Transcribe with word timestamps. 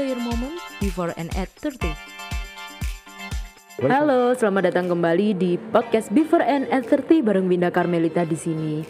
Enjoy 0.00 0.16
your 0.16 0.24
moment 0.32 0.56
before 0.80 1.12
and 1.20 1.28
at 1.36 1.52
30. 1.60 1.92
Halo, 3.84 4.32
selamat 4.32 4.72
datang 4.72 4.88
kembali 4.88 5.36
di 5.36 5.60
podcast 5.60 6.08
Before 6.08 6.40
and 6.40 6.64
at 6.72 6.88
30 6.88 7.20
bareng 7.20 7.44
Winda 7.44 7.68
Karmelita 7.68 8.24
di 8.24 8.32
sini. 8.32 8.80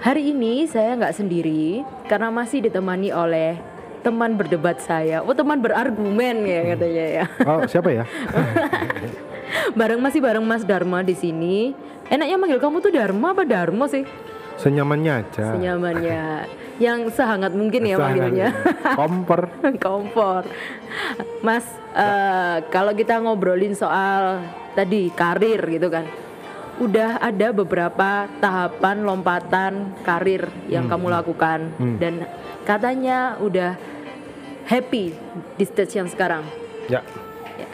Hari 0.00 0.32
ini 0.32 0.64
saya 0.64 0.96
nggak 0.96 1.12
sendiri 1.12 1.84
karena 2.08 2.32
masih 2.32 2.64
ditemani 2.64 3.12
oleh 3.12 3.60
teman 4.00 4.40
berdebat 4.40 4.80
saya. 4.80 5.20
Oh, 5.20 5.36
teman 5.36 5.60
berargumen 5.60 6.48
ya 6.48 6.72
katanya 6.72 7.04
ya. 7.04 7.24
Oh, 7.44 7.60
siapa 7.68 7.92
ya? 7.92 8.08
bareng 9.78 10.00
masih 10.00 10.24
bareng 10.24 10.44
Mas 10.48 10.64
Dharma 10.64 11.04
di 11.04 11.20
sini. 11.20 11.76
Enaknya 12.08 12.40
manggil 12.40 12.64
kamu 12.64 12.80
tuh 12.80 12.96
Dharma 12.96 13.36
apa 13.36 13.44
Darmo 13.44 13.84
sih? 13.92 14.08
Senyamannya 14.56 15.20
aja. 15.20 15.52
Senyamannya. 15.52 16.63
Yang 16.82 17.14
sehangat 17.14 17.54
mungkin 17.54 17.86
ya 17.86 17.96
manggilnya. 17.96 18.50
Kompor. 18.98 19.46
kompor. 19.84 20.42
Mas, 21.40 21.62
eh, 21.94 22.56
kalau 22.68 22.90
kita 22.92 23.22
ngobrolin 23.22 23.78
soal 23.78 24.42
tadi 24.74 25.06
karir 25.14 25.62
gitu 25.70 25.86
kan, 25.86 26.02
udah 26.82 27.22
ada 27.22 27.54
beberapa 27.54 28.26
tahapan 28.42 29.06
lompatan 29.06 29.94
karir 30.02 30.50
yang 30.66 30.90
kamu 30.90 31.14
lakukan 31.14 31.70
Hmm. 31.78 31.96
dan 32.02 32.26
katanya 32.66 33.38
udah 33.38 33.78
happy 34.66 35.14
di 35.54 35.64
stage 35.64 35.94
yang 35.94 36.10
sekarang. 36.10 36.42
Ya. 36.90 37.06
Ya. 37.54 37.68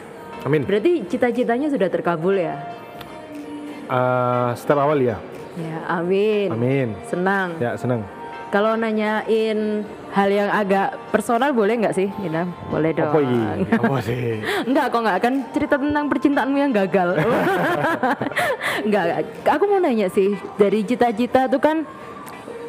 Amin. 0.45 0.61
Berarti 0.61 1.09
cita-citanya 1.09 1.73
sudah 1.73 1.89
terkabul 1.89 2.37
ya? 2.37 2.61
Eh, 3.89 4.49
step 4.55 4.77
awal 4.77 5.01
ya. 5.01 5.17
Ya, 5.57 5.77
amin. 5.89 6.47
Amin. 6.53 6.87
Senang. 7.09 7.57
Ya, 7.57 7.75
senang. 7.75 8.05
Kalau 8.51 8.75
nanyain 8.75 9.87
hal 10.11 10.27
yang 10.27 10.51
agak 10.51 10.99
personal 11.07 11.55
boleh 11.55 11.79
nggak 11.79 11.95
sih, 11.95 12.11
Gina? 12.11 12.43
Boleh 12.67 12.91
dong. 12.91 13.07
Apa 13.07 13.19
ini? 13.23 13.39
Apa 13.71 13.97
sih? 14.03 14.43
Enggak 14.67 14.91
kok 14.91 14.99
enggak 14.99 15.17
akan 15.23 15.33
cerita 15.49 15.75
tentang 15.79 16.05
percintaanmu 16.05 16.57
yang 16.59 16.71
gagal. 16.75 17.15
enggak, 18.85 19.05
aku 19.47 19.63
mau 19.65 19.79
nanya 19.79 20.11
sih 20.11 20.35
dari 20.59 20.83
cita-cita 20.83 21.47
itu 21.47 21.57
kan 21.57 21.87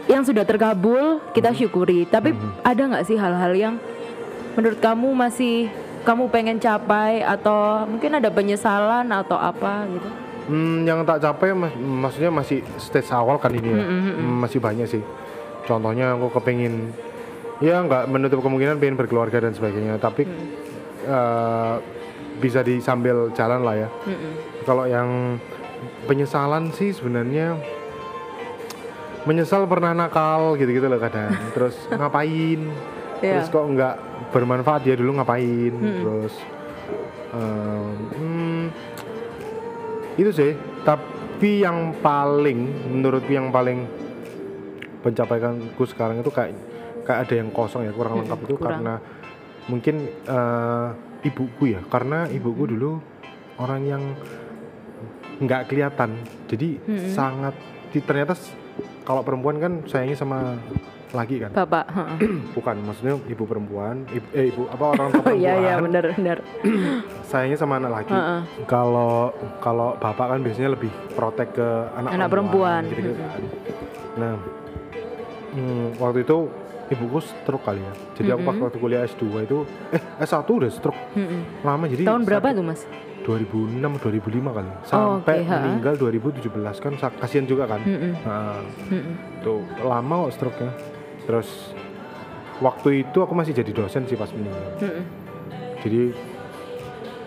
yang 0.06 0.22
sudah 0.22 0.46
terkabul 0.46 1.18
kita 1.34 1.50
syukuri. 1.50 2.06
Tapi 2.06 2.30
ada 2.62 2.82
nggak 2.86 3.02
sih 3.02 3.18
hal-hal 3.18 3.50
yang 3.50 3.74
menurut 4.54 4.78
kamu 4.78 5.10
masih 5.10 5.66
kamu 6.02 6.30
pengen 6.30 6.62
capai 6.62 7.26
atau 7.26 7.90
mungkin 7.90 8.22
ada 8.22 8.30
penyesalan 8.30 9.10
atau 9.10 9.34
apa 9.34 9.82
gitu? 9.90 10.08
Hmm, 10.42 10.82
yang 10.82 11.02
tak 11.02 11.22
capai 11.22 11.54
mas- 11.54 11.74
maksudnya 11.74 12.30
masih 12.30 12.62
stage 12.74 13.10
awal 13.10 13.38
kan 13.38 13.50
ini 13.50 13.66
ya. 13.66 13.82
Hmm, 13.82 14.42
Masih 14.42 14.58
banyak 14.58 14.86
sih. 14.86 15.02
Contohnya 15.62 16.18
aku 16.18 16.34
kepengin 16.40 16.90
ya 17.62 17.78
nggak 17.86 18.10
menutup 18.10 18.42
kemungkinan 18.42 18.82
pengen 18.82 18.98
berkeluarga 18.98 19.38
dan 19.38 19.54
sebagainya, 19.54 19.98
tapi 20.02 20.26
eh, 21.06 21.74
bisa 22.42 22.66
di 22.66 22.82
sambil 22.82 23.30
jalan 23.36 23.62
lah 23.62 23.86
ya. 23.86 23.88
Kalau 24.66 24.84
yang 24.90 25.38
penyesalan 26.06 26.74
sih 26.74 26.90
sebenarnya 26.94 27.58
menyesal 29.22 29.70
pernah 29.70 29.94
nakal 29.94 30.58
gitu-gitu 30.58 30.90
loh 30.90 30.98
kadang. 30.98 31.30
Terus 31.54 31.74
ngapain? 31.90 32.60
Iya. 33.22 33.38
Terus 33.38 33.48
kok 33.50 33.66
nggak 33.66 33.94
bermanfaat 34.34 34.82
ya 34.86 34.94
dulu 34.98 35.22
ngapain? 35.22 35.72
Terus 35.78 36.34
em, 37.34 37.94
hmm, 38.18 38.64
itu 40.18 40.30
sih. 40.34 40.52
Tapi 40.82 41.62
yang 41.62 41.94
paling 42.02 42.90
menurutku 42.90 43.30
yang 43.30 43.54
paling 43.54 43.86
pencapaianku 45.02 45.82
sekarang 45.84 46.18
itu 46.18 46.30
kayak 46.30 46.54
kayak 47.02 47.18
ada 47.26 47.34
yang 47.34 47.50
kosong 47.50 47.82
ya 47.82 47.90
kurang 47.90 48.22
lengkap 48.22 48.38
itu 48.40 48.54
kurang. 48.54 48.78
karena 48.78 48.94
mungkin 49.64 49.96
eh, 50.08 50.88
ibuku 51.22 51.64
ya. 51.68 51.80
Karena 51.84 52.26
ibuku 52.26 52.66
dulu 52.68 52.98
orang 53.56 53.82
yang 53.82 54.02
nggak 55.38 55.66
kelihatan. 55.66 56.14
Jadi 56.46 56.78
sangat 57.08 57.54
di- 57.90 58.00
ternyata 58.00 58.38
kalau 59.02 59.20
perempuan 59.20 59.58
kan 59.58 59.82
sayangnya 59.84 60.14
sama 60.14 60.54
laki 61.12 61.42
kan? 61.42 61.50
Bapak. 61.52 61.84
bukan 62.56 62.76
maksudnya 62.82 63.20
ibu 63.26 63.44
perempuan 63.44 64.06
ibu, 64.08 64.26
eh 64.32 64.48
ibu 64.48 64.64
apa 64.66 64.84
orang 64.88 65.08
tua 65.12 65.28
iya 65.30 65.52
iya 65.60 65.74
perempuan 65.76 65.82
benar 65.84 66.04
benar. 66.16 66.38
sayangnya 67.30 67.58
sama 67.58 67.76
anak 67.76 67.92
laki. 67.92 68.14
Kalau 68.64 69.34
kalau 69.58 69.98
bapak 69.98 70.26
kan 70.30 70.40
biasanya 70.40 70.72
lebih 70.72 70.88
protek 71.12 71.52
ke 71.52 71.68
anak, 71.92 72.10
Anak 72.12 72.28
perempuan. 72.30 72.82
gitu 72.88 73.12
kan. 73.12 73.40
Nah 74.16 74.34
hmm, 75.52 75.96
waktu 75.96 76.24
itu 76.24 76.36
ibuku 76.90 77.18
stroke 77.24 77.64
kali 77.64 77.80
ya 77.80 77.92
jadi 78.12 78.28
aku 78.34 78.42
pas 78.44 78.56
waktu 78.58 78.76
kuliah 78.76 79.00
S2 79.02 79.24
itu 79.42 79.64
eh 79.90 80.02
S1 80.20 80.44
udah 80.44 80.68
stroke 80.68 80.98
Mm-mm. 81.14 81.64
lama 81.64 81.84
jadi 81.88 82.04
Tahun 82.04 82.22
berapa 82.22 82.52
tuh 82.52 82.64
mas? 82.64 82.84
2006 83.22 83.78
2005 83.80 84.18
kali 84.50 84.66
Oh, 84.68 84.82
sampai 84.84 85.36
oke, 85.40 85.48
ha. 85.48 85.56
meninggal 85.62 85.94
2017 85.96 86.52
kan 86.76 86.92
kasihan 87.16 87.46
juga 87.46 87.64
kan 87.64 87.80
Mm-mm. 87.80 88.12
nah, 88.26 88.60
Mm-mm. 88.90 89.14
tuh 89.40 89.62
lama 89.80 90.26
kok 90.26 90.32
stroke 90.34 90.58
nya 90.58 90.72
terus 91.24 91.48
waktu 92.60 93.06
itu 93.06 93.18
aku 93.22 93.32
masih 93.32 93.54
jadi 93.54 93.72
dosen 93.72 94.04
sih 94.04 94.18
pas 94.18 94.28
meninggal 94.34 94.68
Mm-mm. 94.82 95.04
jadi 95.80 96.02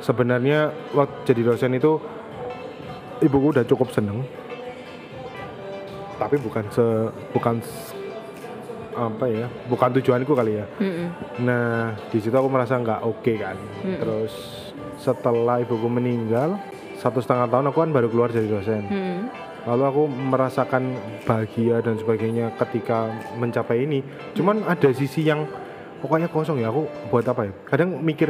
sebenarnya 0.03 0.59
waktu 0.93 1.15
jadi 1.25 1.41
dosen 1.47 1.73
itu 1.73 1.97
ibuku 3.17 3.55
udah 3.55 3.65
cukup 3.65 3.89
seneng 3.89 4.21
tapi 6.15 6.37
bukan 6.37 6.63
se 6.69 6.85
bukan 7.33 7.59
apa 8.95 9.25
ya 9.27 9.45
bukan 9.67 9.91
tujuanku 9.99 10.31
kali 10.31 10.63
ya. 10.63 10.65
Mm-mm. 10.79 11.07
nah 11.43 11.93
di 12.09 12.17
situ 12.23 12.31
aku 12.31 12.47
merasa 12.47 12.79
nggak 12.79 13.03
oke 13.03 13.33
kan. 13.37 13.59
Terus 13.83 14.33
setelah 14.97 15.59
ibuku 15.61 15.85
meninggal 15.91 16.57
satu 16.97 17.19
setengah 17.19 17.51
tahun 17.51 17.69
aku 17.69 17.77
kan 17.83 17.91
baru 17.91 18.07
keluar 18.09 18.31
jadi 18.31 18.47
dosen. 18.47 18.87
Mm-mm. 18.87 19.19
lalu 19.65 19.83
aku 19.89 20.03
merasakan 20.05 20.93
bahagia 21.25 21.81
dan 21.81 21.97
sebagainya 21.97 22.53
ketika 22.53 23.09
mencapai 23.35 23.81
ini. 23.83 24.05
Cuman 24.37 24.61
ada 24.61 24.89
sisi 24.93 25.25
yang 25.25 25.49
pokoknya 26.05 26.29
kosong 26.29 26.61
ya 26.61 26.69
aku 26.69 26.85
buat 27.09 27.25
apa 27.25 27.49
ya? 27.49 27.53
Kadang 27.65 27.97
mikir 27.97 28.29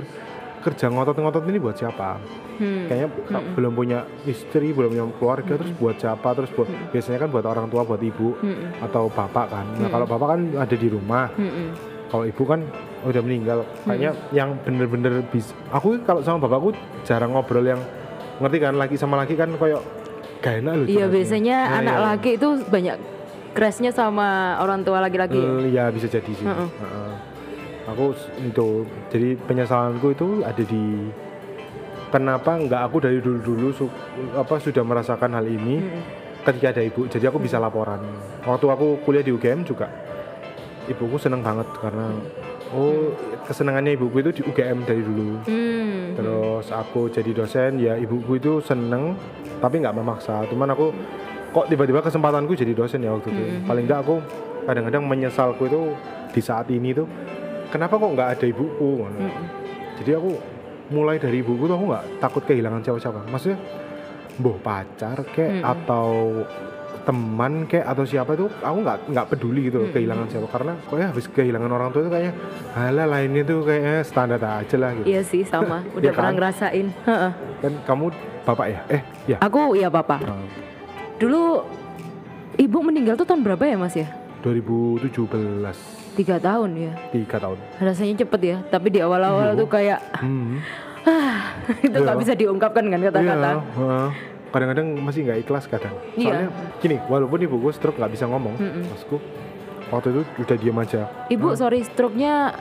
kerja 0.65 0.85
ngotot-ngotot 0.87 1.45
ini 1.45 1.57
buat 1.57 1.73
siapa 1.73 2.17
Hmm. 2.55 2.87
kayaknya 2.87 3.07
ka- 3.27 3.45
belum 3.51 3.73
punya 3.73 3.99
istri 4.23 4.71
belum 4.71 4.89
punya 4.89 5.05
keluarga 5.13 5.53
terus 5.55 5.75
buat 5.75 5.95
siapa 5.95 6.29
terus 6.33 6.47
buat 6.49 6.65
biasanya 6.89 7.19
kan 7.19 7.29
buat 7.29 7.43
orang 7.43 7.67
tua 7.67 7.83
buat 7.83 7.99
ibu 7.99 8.31
Mm-mm. 8.33 8.79
atau 8.81 9.05
bapak 9.07 9.45
kan 9.47 9.65
nah 9.75 9.89
kalau 9.89 10.05
bapak 10.05 10.27
kan 10.29 10.39
ada 10.57 10.71
di 10.73 10.87
rumah 10.87 11.27
Mm-mm. 11.33 11.75
kalau 12.07 12.23
ibu 12.23 12.43
kan 12.43 12.63
udah 13.03 13.21
meninggal 13.21 13.57
kayaknya 13.83 14.11
yang 14.31 14.55
bener-bener 14.57 15.19
bisa 15.25 15.51
aku 15.67 15.99
kalau 16.01 16.23
sama 16.23 16.39
bapakku 16.39 16.71
jarang 17.03 17.29
ngobrol 17.29 17.61
yang 17.61 17.83
ngerti 18.37 18.57
kan 18.57 18.73
laki 18.73 18.95
sama 18.95 19.15
laki 19.17 19.35
kan 19.35 19.51
kayak 19.51 19.83
gak 20.39 20.55
enak 20.59 20.73
loh 20.75 20.87
Iya 20.87 21.05
biasanya 21.05 21.57
Nah, 21.61 21.77
anak 21.77 21.91
iya. 21.93 22.05
laki 22.07 22.29
itu 22.33 22.47
banyak 22.65 22.95
crashnya 23.51 23.89
sama 23.89 24.27
orang 24.57 24.81
tua 24.81 24.99
laki-laki. 24.99 25.39
ya? 25.39 25.83
Ya 25.83 25.83
bisa 25.87 26.07
jadi 26.07 26.27
sih. 26.29 26.43
Heeh. 26.43 26.67
Heeh. 26.67 27.04
Aku 27.85 28.17
itu 28.41 28.69
jadi 29.13 29.37
penyesalanku 29.45 30.17
itu 30.17 30.41
ada 30.41 30.63
di 30.65 31.05
kenapa 32.09 32.57
nggak 32.57 32.81
aku 32.81 32.97
dari 32.97 33.21
dulu 33.21 33.39
dulu 33.43 33.67
apa 34.33 34.57
sudah 34.57 34.81
merasakan 34.81 35.37
hal 35.37 35.45
ini 35.45 35.85
ketika 36.45 36.73
ada 36.73 36.81
ibu. 36.81 37.05
Jadi 37.05 37.25
aku 37.29 37.37
bisa 37.37 37.61
laporan. 37.61 38.01
Waktu 38.45 38.65
aku 38.69 39.05
kuliah 39.05 39.21
di 39.25 39.33
UGM 39.33 39.65
juga 39.65 39.89
ibuku 40.85 41.17
seneng 41.17 41.41
banget 41.41 41.65
karena 41.81 42.13
oh 42.73 43.13
kesenangannya 43.45 43.97
ibuku 43.97 44.21
itu 44.21 44.31
di 44.37 44.41
UGM 44.45 44.85
dari 44.85 45.01
dulu. 45.01 45.29
Hmm. 45.45 46.17
Terus 46.17 46.65
aku 46.73 47.09
jadi 47.09 47.31
dosen 47.33 47.77
ya 47.81 47.97
ibuku 47.97 48.37
itu 48.41 48.61
seneng 48.65 49.13
tapi 49.61 49.81
nggak 49.81 49.93
memaksa. 49.93 50.45
Cuman 50.49 50.73
aku 50.73 50.89
kok 51.53 51.65
tiba-tiba 51.69 52.01
kesempatanku 52.01 52.57
jadi 52.57 52.73
dosen 52.73 53.05
ya 53.05 53.13
waktu 53.13 53.29
itu. 53.29 53.43
Paling 53.65 53.85
nggak 53.85 53.99
aku 54.05 54.15
kadang-kadang 54.65 55.05
menyesalku 55.05 55.69
itu 55.69 55.93
di 56.33 56.41
saat 56.41 56.67
ini 56.73 56.91
tuh 56.91 57.05
kenapa 57.75 57.93
kok 57.93 58.09
nggak 58.09 58.29
ada 58.39 58.45
ibuku? 58.47 58.89
ngono. 58.97 59.19
Jadi 59.99 60.11
aku 60.11 60.31
mulai 60.87 61.19
dari 61.19 61.39
ibuku 61.39 61.67
tuh 61.67 61.75
aku 61.75 61.85
nggak 61.91 62.05
takut 62.17 62.43
kehilangan 62.43 62.79
siapa-siapa. 62.79 63.27
Maksudnya 63.27 63.59
boh 64.35 64.55
pacar 64.57 65.23
kek 65.27 65.59
atau 65.59 66.43
teman 67.05 67.69
kek 67.69 67.85
atau 67.85 68.01
siapa 68.01 68.33
itu 68.33 68.49
aku 68.59 68.77
nggak 68.81 68.99
nggak 69.13 69.25
peduli 69.29 69.69
gitu 69.69 69.77
loh 69.77 69.89
kehilangan 69.93 70.25
siapa 70.25 70.49
karena 70.49 70.73
kok 70.81 70.97
ya 70.97 71.07
habis 71.13 71.29
kehilangan 71.29 71.69
orang 71.69 71.93
tua 71.93 72.01
itu 72.01 72.09
kayaknya 72.09 72.33
halah 72.73 73.05
lainnya 73.05 73.45
tuh 73.45 73.61
kayaknya 73.61 73.97
standar 74.01 74.41
aja 74.41 74.75
lah 74.75 74.89
gitu 74.97 75.05
Iya 75.05 75.21
sih 75.21 75.45
sama. 75.45 75.85
Udah 75.95 76.01
Iya 76.01 76.11
pernah 76.11 76.31
kan? 76.33 76.37
ngerasain. 76.41 76.87
Kan 77.61 77.73
kamu 77.85 78.05
bapak 78.41 78.65
ya 78.67 78.79
eh 78.89 79.01
ya 79.25 79.37
Aku 79.39 79.77
iya 79.77 79.87
papa. 79.87 80.17
Nah, 80.19 80.41
Dulu 81.15 81.63
ibu 82.57 82.77
meninggal 82.81 83.15
tuh 83.15 83.23
tahun 83.23 83.45
berapa 83.45 83.63
ya 83.63 83.77
mas 83.77 83.95
ya? 83.95 84.09
2017 84.41 85.15
Tiga 86.15 86.39
tahun 86.39 86.69
ya. 86.73 86.91
tiga 87.11 87.37
tahun 87.37 87.57
Rasanya 87.77 88.15
cepet 88.17 88.41
ya. 88.41 88.57
Tapi 88.65 88.87
di 88.89 88.99
awal-awal 88.99 89.53
tuh 89.53 89.67
kayak 89.67 89.99
hmm. 90.17 90.63
itu 91.83 91.93
nggak 91.93 92.15
Iya. 92.15 92.23
bisa 92.23 92.33
diungkapkan 92.33 92.83
kan 92.83 92.99
kata-kata. 92.99 93.49
Iya, 93.75 93.99
kadang-kadang 94.49 94.87
masih 94.97 95.19
nggak 95.21 95.39
ikhlas 95.41 95.67
kadang 95.67 95.91
Iya. 96.15 96.23
soalnya 96.25 96.47
gini 96.79 96.97
walaupun 97.05 97.37
ibuku 97.37 97.69
stroke 97.69 97.99
nggak 97.99 98.09
bisa 98.09 98.23
ngomong 98.25 98.55
Mm-mm. 98.55 98.87
maksudku 98.87 99.19
waktu 99.85 100.07
itu 100.09 100.21
udah 100.39 100.55
diam 100.55 100.77
aja 100.79 101.01
Ibu 101.27 101.47
sorry 101.53 101.83
stroke-nya 101.83 102.55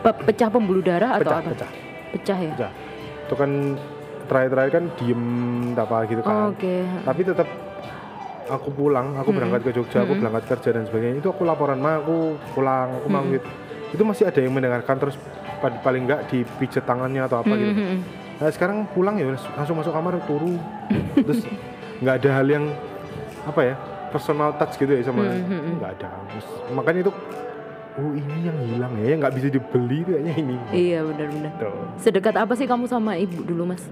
pe- 0.00 0.20
pecah 0.22 0.46
pembuluh 0.46 0.78
darah 0.80 1.18
atau 1.18 1.26
pecah 1.26 1.38
apa? 1.40 1.50
pecah 1.50 1.70
Pecah 2.14 2.38
ya. 2.38 2.52
pecah 2.54 2.72
itu 3.20 3.34
kan 3.34 3.50
terakhir-terakhir 4.24 4.70
kan 4.72 4.84
diem 4.94 5.22
apa 5.74 5.96
gitu 6.06 6.20
kan 6.22 6.32
Oh, 6.32 6.46
Oke. 6.48 6.76
tapi 7.02 7.20
tetap 7.20 7.48
aku 8.46 8.68
pulang 8.70 9.16
aku 9.16 9.30
berangkat 9.30 9.60
ke 9.62 9.70
Jogja 9.72 10.02
aku 10.02 10.14
berangkat 10.16 10.44
kerja 10.46 10.68
dan 10.72 10.84
sebagainya. 10.84 11.18
Itu 11.18 11.30
aku 11.30 11.42
laporan 11.42 11.78
mah 11.78 12.00
aku 12.00 12.16
pulang 12.52 12.88
aku 12.94 13.08
mau 13.08 13.24
gitu. 13.26 13.48
Itu 13.90 14.02
masih 14.02 14.26
ada 14.26 14.38
yang 14.38 14.52
mendengarkan 14.52 14.96
terus 14.98 15.16
pa- 15.58 15.80
paling 15.80 16.04
enggak 16.04 16.26
dipijet 16.26 16.84
tangannya 16.84 17.22
atau 17.22 17.40
apa 17.40 17.52
gitu. 17.54 17.72
Mhm. 17.72 17.98
nah 18.34 18.50
sekarang 18.50 18.82
pulang 18.90 19.14
ya 19.14 19.30
langsung 19.30 19.78
masuk 19.78 19.94
kamar 19.94 20.18
turu. 20.26 20.58
Terus 21.14 21.46
nggak 22.02 22.14
ada 22.18 22.30
hal 22.34 22.46
yang 22.50 22.64
apa 23.46 23.60
ya 23.62 23.74
personal 24.10 24.50
touch 24.58 24.74
gitu 24.74 24.90
ya 24.90 25.02
sama 25.02 25.22
nggak 25.78 25.90
ada 25.98 26.08
Terus, 26.30 26.46
makanya 26.70 27.00
itu 27.06 27.12
oh 27.94 28.10
ini 28.10 28.36
yang 28.42 28.58
hilang 28.58 28.92
ya 28.98 29.06
yang 29.06 29.18
nggak 29.22 29.34
bisa 29.34 29.48
dibeli 29.48 30.02
itu 30.02 30.10
kayaknya 30.10 30.34
ini. 30.34 30.56
Iya 30.74 30.98
benar-benar. 31.06 31.52
Sedekat 31.94 32.34
apa 32.34 32.52
sih 32.58 32.66
kamu 32.66 32.90
sama 32.90 33.14
ibu 33.14 33.38
dulu 33.42 33.70
mas? 33.70 33.86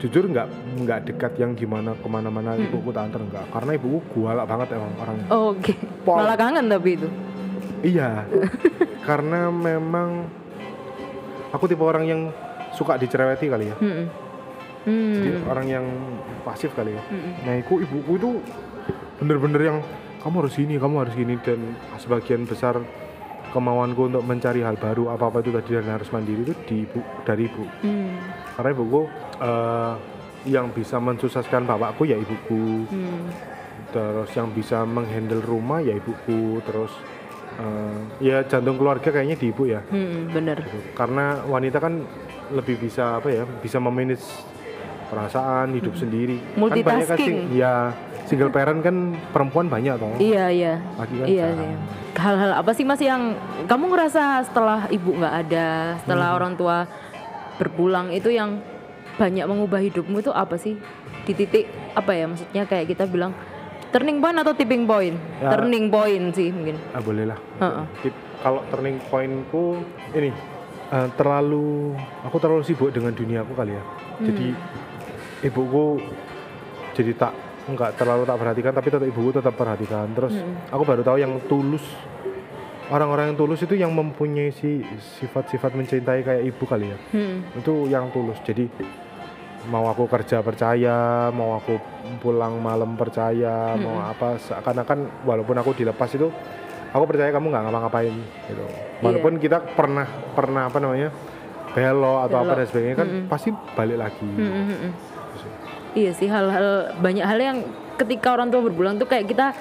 Jujur 0.00 0.24
nggak 0.26 0.48
nggak 0.78 1.00
dekat 1.06 1.32
yang 1.36 1.52
gimana 1.52 1.92
ke 1.92 2.06
mana-mana 2.06 2.52
Hmm. 2.52 2.64
ibuku 2.64 2.88
tak 2.88 3.06
antar 3.06 3.20
nggak 3.22 3.44
karena 3.50 3.70
ibuku 3.74 4.18
galak 4.22 4.46
banget 4.46 4.68
emang 4.72 4.92
orangnya 4.96 5.26
Oh, 5.28 5.52
Oke. 5.52 5.76
Pol. 6.00 6.16
Malah 6.18 6.34
kangen 6.34 6.66
tapi 6.66 6.90
itu. 6.94 7.08
iya 7.82 8.24
karena 9.08 9.48
memang 9.48 10.24
aku 11.50 11.64
tipe 11.66 11.80
orang 11.80 12.04
yang 12.04 12.20
suka 12.70 12.96
dicereweti 12.96 13.46
kali 13.46 13.66
ya 13.66 13.76
Mm-mm. 13.76 14.06
Hmm. 14.80 15.12
jadi 15.12 15.30
orang 15.44 15.66
yang 15.66 15.84
pasif 16.40 16.72
kali 16.72 16.92
ya 16.92 17.02
Mm-mm. 17.02 17.32
nah 17.42 17.54
iku 17.54 17.78
ibuku 17.78 18.12
itu 18.16 18.30
bener-bener 19.16 19.60
yang 19.62 19.78
kamu 20.18 20.36
harus 20.38 20.54
gini 20.54 20.76
kamu 20.76 20.94
harus 20.98 21.14
gini 21.14 21.36
dan 21.38 21.60
sebagian 21.96 22.44
besar 22.44 22.80
kemauanku 23.50 24.06
untuk 24.06 24.22
mencari 24.22 24.60
hal 24.60 24.74
baru 24.74 25.10
apa 25.10 25.24
apa 25.24 25.38
itu 25.38 25.50
tadi 25.50 25.70
dan 25.74 25.90
harus 25.90 26.08
mandiri 26.08 26.42
itu 26.42 26.54
di 26.64 26.76
ibu 26.82 26.98
dari 27.22 27.44
ibu 27.44 27.64
Hmm. 27.80 28.14
karena 28.54 28.70
ibuku 28.70 29.02
eh, 29.38 29.94
yang 30.46 30.70
bisa 30.70 30.96
mensukseskan 30.96 31.64
bapakku 31.64 32.04
ya 32.04 32.14
ibuku 32.14 32.86
Hmm. 32.86 33.26
terus 33.90 34.30
yang 34.32 34.48
bisa 34.50 34.82
menghandle 34.82 35.40
rumah 35.40 35.78
ya 35.78 35.92
ibuku 35.92 36.40
terus 36.62 36.92
eh, 37.56 37.98
ya 38.22 38.42
jantung 38.42 38.76
keluarga 38.76 39.10
kayaknya 39.10 39.36
di 39.36 39.46
ibu 39.48 39.66
ya 39.66 39.82
Hmm, 39.84 40.30
bener. 40.30 40.58
gitu. 40.60 40.78
karena 40.94 41.42
wanita 41.44 41.78
kan 41.78 42.06
lebih 42.50 42.78
bisa 42.78 43.18
apa 43.18 43.30
ya 43.30 43.42
bisa 43.58 43.78
memanage 43.78 44.24
perasaan 45.10 45.74
hidup 45.74 45.92
sendiri 45.92 46.38
kan 46.38 46.46
banyak 46.62 46.80
kan 46.80 46.94
Multitasking. 46.96 47.18
sing- 47.18 47.46
ya 47.52 47.90
single 48.24 48.48
parent 48.48 48.78
kan 48.78 48.96
perempuan 49.28 49.66
banyak 49.66 49.94
toh 49.94 50.14
Iya 50.16 50.46
iya. 50.48 50.74
Laki 50.94 51.14
kan 51.16 51.26
Iya 51.26 51.46
sih. 51.52 51.68
Hal-hal 52.12 52.52
apa 52.54 52.70
sih 52.70 52.84
mas 52.84 53.00
yang 53.00 53.34
kamu 53.64 53.84
ngerasa 53.88 54.22
setelah 54.44 54.86
ibu 54.88 55.10
nggak 55.12 55.34
ada, 55.40 55.68
setelah 55.98 56.28
Hmm. 56.28 56.38
orang 56.38 56.52
tua 56.54 56.76
berpulang 57.56 58.10
itu 58.10 58.30
yang 58.30 58.62
banyak 59.16 59.44
mengubah 59.44 59.80
hidupmu 59.80 60.18
itu 60.18 60.30
apa 60.30 60.54
sih? 60.54 60.78
Di 61.22 61.32
titik 61.32 61.66
apa 61.92 62.12
ya 62.12 62.24
maksudnya 62.24 62.62
kayak 62.64 62.86
kita 62.88 63.04
bilang 63.04 63.34
turning 63.90 64.18
point 64.18 64.36
atau 64.36 64.52
tipping 64.52 64.86
point? 64.86 65.18
Ya. 65.38 65.50
Turning 65.50 65.86
point 65.88 66.30
sih 66.30 66.48
mungkin. 66.48 66.78
ah 66.90 67.00
boleh 67.00 67.24
lah 67.26 67.38
Heeh. 67.58 67.84
Tip- 68.00 68.22
kalau 68.38 68.62
turning 68.68 68.96
pointku 69.04 69.82
ini 70.12 70.30
eh, 70.88 71.08
terlalu 71.14 71.94
aku 72.22 72.36
terlalu 72.36 72.62
sibuk 72.62 72.88
dengan 72.88 73.10
duniaku 73.10 73.52
kali 73.52 73.70
ya 73.70 73.82
jadi 74.20 74.46
ibuku 75.44 76.00
jadi 76.94 77.12
tak 77.16 77.32
nggak 77.70 77.90
terlalu 77.96 78.22
tak 78.26 78.38
perhatikan 78.40 78.72
tapi 78.74 78.88
tetap 78.90 79.06
ibuku 79.06 79.30
tetap 79.30 79.54
perhatikan. 79.54 80.06
Terus 80.12 80.34
aku 80.68 80.82
baru 80.82 81.02
tahu 81.06 81.18
yang 81.20 81.32
tulus 81.46 81.84
orang-orang 82.90 83.32
yang 83.32 83.38
tulus 83.38 83.60
itu 83.62 83.78
yang 83.78 83.94
mempunyai 83.94 84.50
si 84.50 84.82
sifat-sifat 85.22 85.78
mencintai 85.78 86.20
kayak 86.26 86.42
ibu 86.50 86.64
kali 86.66 86.90
ya. 86.90 86.98
Hmm. 87.14 87.46
itu 87.54 87.86
yang 87.86 88.10
tulus. 88.10 88.36
Jadi 88.42 88.66
mau 89.70 89.86
aku 89.92 90.08
kerja 90.08 90.40
percaya 90.40 91.28
mau 91.30 91.54
aku 91.60 91.76
pulang 92.24 92.58
malam 92.58 92.96
percaya 92.96 93.76
mau 93.76 94.00
apa 94.00 94.40
seakan-akan 94.40 95.28
walaupun 95.28 95.52
aku 95.60 95.76
dilepas 95.76 96.08
itu 96.16 96.32
aku 96.90 97.04
percaya 97.04 97.28
kamu 97.30 97.52
nggak 97.52 97.64
ngapa-ngapain 97.68 98.14
gitu. 98.50 98.64
Walaupun 99.04 99.38
kita 99.38 99.62
pernah 99.76 100.08
pernah 100.34 100.66
apa 100.72 100.80
namanya 100.80 101.12
belok 101.70 102.18
atau 102.26 102.36
apa 102.42 102.44
Belok. 102.50 102.58
dan 102.58 102.66
sebagainya 102.66 102.96
kan 102.98 103.08
pasti 103.30 103.48
balik 103.78 103.98
lagi. 104.00 104.26
Hmm, 104.26 104.50
hmm, 104.50 104.66
hmm. 104.66 104.92
Iya 105.92 106.12
sih 106.12 106.26
hal-hal 106.26 106.68
banyak 106.96 107.22
hal 107.22 107.38
yang 107.38 107.56
ketika 107.96 108.32
orang 108.32 108.48
tua 108.48 108.62
berpulang 108.62 108.94
tuh 108.94 109.04
kayak 109.04 109.26
kita 109.26 109.52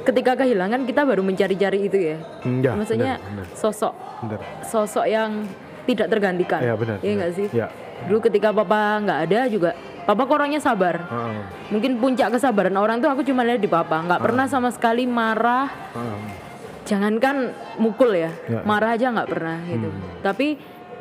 ketika 0.00 0.32
kehilangan 0.34 0.84
kita 0.84 1.04
baru 1.04 1.20
mencari-cari 1.20 1.78
itu 1.82 1.98
ya. 1.98 2.16
Hmm, 2.40 2.60
ya, 2.60 2.72
Maksudnya 2.72 3.14
benar, 3.16 3.44
benar, 3.44 3.46
sosok 3.52 3.94
benar. 4.22 4.40
sosok 4.62 5.04
yang 5.04 5.44
tidak 5.84 6.06
tergantikan. 6.08 6.60
ya 6.60 6.72
benar 6.74 6.96
Iya 6.96 7.04
benar. 7.04 7.16
nggak 7.18 7.32
sih? 7.34 7.48
ya 7.50 7.66
Dulu 8.00 8.18
ketika 8.22 8.48
papa 8.50 8.80
nggak 8.98 9.18
ada 9.24 9.40
juga, 9.46 9.70
papa 10.02 10.24
kok 10.24 10.32
orangnya 10.34 10.56
sabar. 10.56 11.04
Heeh, 11.04 11.36
Mungkin 11.68 12.00
puncak 12.00 12.32
kesabaran 12.32 12.72
orang 12.74 12.96
tuh 12.96 13.08
aku 13.08 13.20
cuma 13.22 13.44
lihat 13.44 13.60
di 13.60 13.68
papa, 13.68 14.00
nggak 14.00 14.20
pernah 14.20 14.44
sama 14.46 14.68
sekali 14.68 15.04
marah. 15.04 15.68
heeh. 15.92 16.20
Jangankan 16.80 17.52
mukul 17.76 18.16
ya, 18.16 18.32
Ya. 18.48 18.64
marah 18.64 18.96
aja 18.96 19.12
nggak 19.12 19.28
pernah 19.28 19.60
gitu. 19.62 19.88
Tapi 20.20 20.56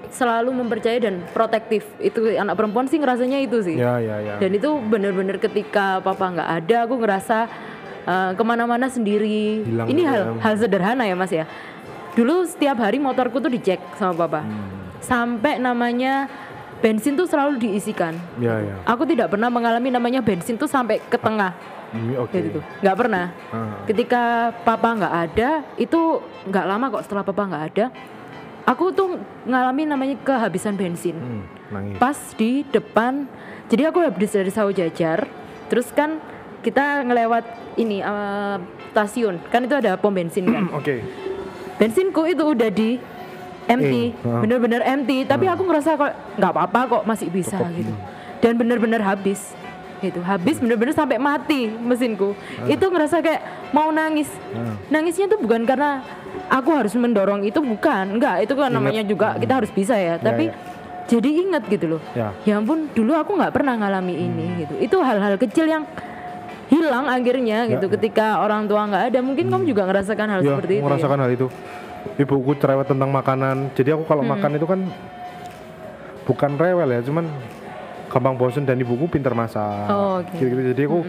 selalu 0.09 0.49
mempercayai 0.55 0.99
dan 0.99 1.21
protektif. 1.29 1.85
Itu 1.97 2.25
anak 2.27 2.53
perempuan 2.53 2.85
sih 2.85 2.97
ngerasanya 2.97 3.39
itu 3.39 3.61
sih. 3.61 3.75
ya 3.75 3.97
ya 3.97 4.17
ya 4.19 4.33
Dan 4.37 4.51
itu 4.51 4.69
bener-bener 4.79 5.37
ketika 5.37 5.99
papa 5.99 6.25
nggak 6.29 6.49
ada, 6.59 6.77
aku 6.83 6.95
ngerasa 6.97 7.37
uh, 8.03 8.31
ke 8.33 8.43
mana-mana 8.43 8.87
sendiri. 8.87 9.63
Hilang 9.63 9.87
Ini 9.87 10.01
gitu 10.01 10.09
hal 10.09 10.21
ya. 10.27 10.41
hal 10.41 10.53
sederhana 10.55 11.03
ya 11.03 11.13
mas 11.13 11.29
ya. 11.29 11.45
Dulu 12.11 12.43
setiap 12.43 12.77
hari 12.77 12.97
motorku 12.97 13.37
tuh 13.37 13.47
dicek 13.47 13.79
sama 13.95 14.17
papa, 14.17 14.41
Hmm. 14.41 14.97
sampai 14.99 15.55
namanya 15.55 16.27
bensin 16.79 17.13
tuh 17.13 17.23
selalu 17.23 17.59
diisikan. 17.59 18.17
ya 18.37 18.59
ya 18.59 18.75
Aku 18.85 19.03
tidak 19.03 19.29
pernah 19.29 19.47
mengalami 19.47 19.87
namanya 19.87 20.19
bensin 20.19 20.55
tuh 20.55 20.67
sampai 20.67 20.99
ke 20.99 21.15
tengah, 21.15 21.53
Hmm, 21.89 22.17
oke 22.17 22.29
kayak 22.29 22.43
gitu. 22.49 22.59
Nggak 22.81 22.97
pernah. 22.97 23.25
Ah. 23.49 23.81
Ketika 23.83 24.21
papa 24.61 24.89
nggak 24.95 25.15
ada, 25.23 25.49
itu 25.75 25.99
nggak 26.45 26.65
lama 26.65 26.85
kok 26.89 27.03
setelah 27.03 27.23
papa 27.23 27.41
nggak 27.45 27.63
ada, 27.67 27.85
aku 28.69 28.93
tuh 28.93 29.17
ngalami 29.49 29.89
namanya 29.89 30.15
kehabisan 30.21 30.77
bensin. 30.77 31.17
Hmm, 31.17 31.43
nangis. 31.73 31.97
Pas 31.97 32.17
di 32.37 32.61
depan 32.69 33.25
jadi 33.65 33.89
aku 33.89 34.05
habis 34.05 34.29
dari 34.29 34.53
sawo 34.53 34.69
jajar 34.69 35.25
terus 35.73 35.89
kan 35.89 36.21
kita 36.61 37.01
ngelewat 37.01 37.45
ini 37.81 38.05
eh, 38.05 38.57
stasiun. 38.93 39.41
Kan 39.49 39.65
itu 39.65 39.73
ada 39.73 39.97
pom 39.97 40.13
bensin 40.13 40.45
kan? 40.45 40.69
Oke. 40.77 41.01
Bensinku 41.81 42.29
itu 42.29 42.43
udah 42.45 42.69
di 42.69 43.01
empty 43.69 44.13
Eh, 44.13 44.27
ah. 44.27 44.41
bener-bener 44.43 44.81
empty 44.85 45.25
tapi 45.25 45.45
aku 45.49 45.65
ngerasa 45.65 45.97
kok 45.97 46.11
nggak 46.37 46.51
apa-apa 46.51 46.79
kok 46.89 47.03
masih 47.05 47.29
bisa 47.29 47.57
Cukup, 47.57 47.73
gitu. 47.77 47.93
Dan 48.39 48.53
bener-bener 48.57 49.01
habis 49.01 49.53
gitu. 49.99 50.19
Habis 50.23 50.63
bener-bener 50.63 50.95
sampai 50.95 51.19
mati 51.19 51.67
mesinku. 51.69 52.31
Itu 52.69 52.85
ngerasa 52.87 53.19
kayak 53.19 53.73
mau 53.73 53.89
nangis. 53.89 54.29
Ah. 54.53 54.75
nangisnya 54.93 55.25
tuh 55.29 55.39
bukan 55.39 55.63
karena 55.65 56.03
aku 56.49 56.69
harus 56.73 56.93
mendorong 56.97 57.45
itu 57.45 57.61
bukan 57.61 58.17
enggak 58.17 58.43
itu 58.43 58.53
kan 58.57 58.73
namanya 58.73 59.05
juga 59.05 59.37
kita 59.37 59.53
harus 59.61 59.71
bisa 59.71 59.93
ya 59.95 60.17
tapi 60.17 60.49
ya. 60.49 60.53
jadi 61.05 61.29
ingat 61.45 61.63
gitu 61.69 61.85
loh. 61.97 62.01
Ya. 62.17 62.33
Ya 62.43 62.57
ampun 62.57 62.89
dulu 62.91 63.13
aku 63.13 63.37
nggak 63.37 63.53
pernah 63.53 63.77
ngalami 63.77 64.13
ini 64.17 64.65
gitu. 64.65 64.73
Itu 64.81 64.97
hal-hal 65.05 65.37
kecil 65.37 65.69
yang 65.69 65.85
hilang 66.69 67.09
akhirnya 67.09 67.65
gitu 67.65 67.85
Ya, 67.85 67.89
ya. 67.89 67.95
ketika 67.97 68.27
orang 68.41 68.65
tua 68.65 68.85
nggak 68.89 69.03
ada. 69.13 69.19
Mungkin 69.21 69.45
kamu 69.49 69.63
juga 69.69 69.85
ngerasakan 69.89 70.27
hal 70.29 70.39
ya 70.41 70.47
seperti 70.53 70.73
itu 70.77 70.81
ya? 70.81 70.85
merasakan 70.85 71.17
hal 71.21 71.31
itu. 71.33 71.47
Ibuku 72.17 72.51
cerewet 72.57 72.87
tentang 72.89 73.09
makanan. 73.09 73.73
Jadi 73.77 73.89
aku 73.93 74.03
kalau 74.09 74.23
makan 74.25 74.57
itu 74.57 74.65
kan 74.65 74.79
bukan 76.29 76.51
rewel 76.61 76.89
ya 76.93 77.01
cuman 77.01 77.25
gampang 78.09 78.35
bosen 78.37 78.65
dan 78.65 78.77
ibuku 78.77 79.05
pintar 79.09 79.33
masak. 79.33 79.89
Oh, 79.89 80.21
oke. 80.21 80.33
gitu-gitu. 80.37 80.77
Jadi 80.77 80.83
aku 80.85 80.99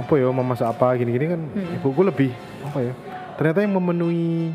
apa 0.00 0.12
ya 0.16 0.32
mau 0.32 0.44
masak 0.44 0.68
apa 0.72 0.96
gini-gini 0.96 1.36
kan 1.36 1.40
ibuku 1.76 2.00
lebih 2.00 2.30
apa 2.64 2.78
ya 2.80 2.92
ternyata 3.40 3.64
yang 3.64 3.72
memenuhi 3.72 4.52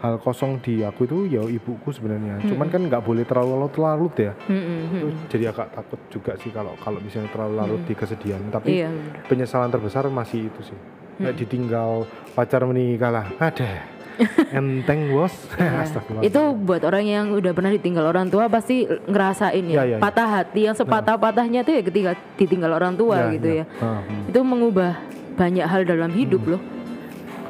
hal 0.00 0.16
kosong 0.16 0.56
di 0.60 0.80
aku 0.80 1.04
itu 1.04 1.28
ya 1.28 1.44
ibuku 1.44 1.92
sebenarnya. 1.92 2.40
Cuman 2.48 2.72
kan 2.72 2.80
nggak 2.80 3.04
boleh 3.04 3.28
terlalu 3.28 3.68
larut 3.76 4.16
ya. 4.16 4.32
Mm, 4.48 4.56
mm, 4.56 4.64
mm. 4.64 4.96
Itu 4.96 5.08
jadi 5.28 5.44
agak 5.52 5.68
takut 5.72 6.00
juga 6.08 6.32
sih 6.40 6.48
kalau 6.48 6.72
kalau 6.80 6.96
misalnya 6.96 7.28
terlalu 7.28 7.54
larut 7.60 7.82
di 7.84 7.92
kesedihan. 7.92 8.40
Tapi 8.48 8.72
iya 8.72 8.88
penyesalan 9.28 9.68
terbesar 9.68 10.08
masih 10.08 10.48
itu 10.48 10.72
sih. 10.72 10.78
Kayak 11.16 11.36
ditinggal 11.36 12.08
pacar 12.32 12.64
menikah 12.64 13.12
lah. 13.12 13.26
Ada 13.36 13.84
enteng 14.56 15.12
bos. 15.12 15.32
Astagfirullah. 15.84 16.24
itu 16.24 16.40
buat 16.56 16.88
orang 16.88 17.04
yang 17.04 17.26
udah 17.36 17.52
pernah 17.52 17.68
ditinggal 17.68 18.04
orang 18.04 18.32
tua 18.32 18.48
pasti 18.48 18.88
ngerasain 18.88 19.64
ya, 19.68 19.84
Ya, 19.84 19.84
ya, 19.84 19.96
ya. 19.96 19.98
patah 20.00 20.28
hati 20.40 20.64
yang 20.64 20.76
sepatah-patahnya 20.76 21.68
tuh 21.68 21.72
ya 21.76 21.82
ketika 21.84 22.10
ditinggal 22.40 22.72
orang 22.72 22.96
tua 22.96 23.28
gitu 23.36 23.60
ya, 23.60 23.64
Ah, 23.76 24.00
hmm. 24.00 24.32
itu 24.32 24.40
mengubah 24.40 24.96
banyak 25.36 25.68
hal 25.68 25.84
dalam 25.84 26.12
hidup 26.16 26.40
loh 26.48 26.60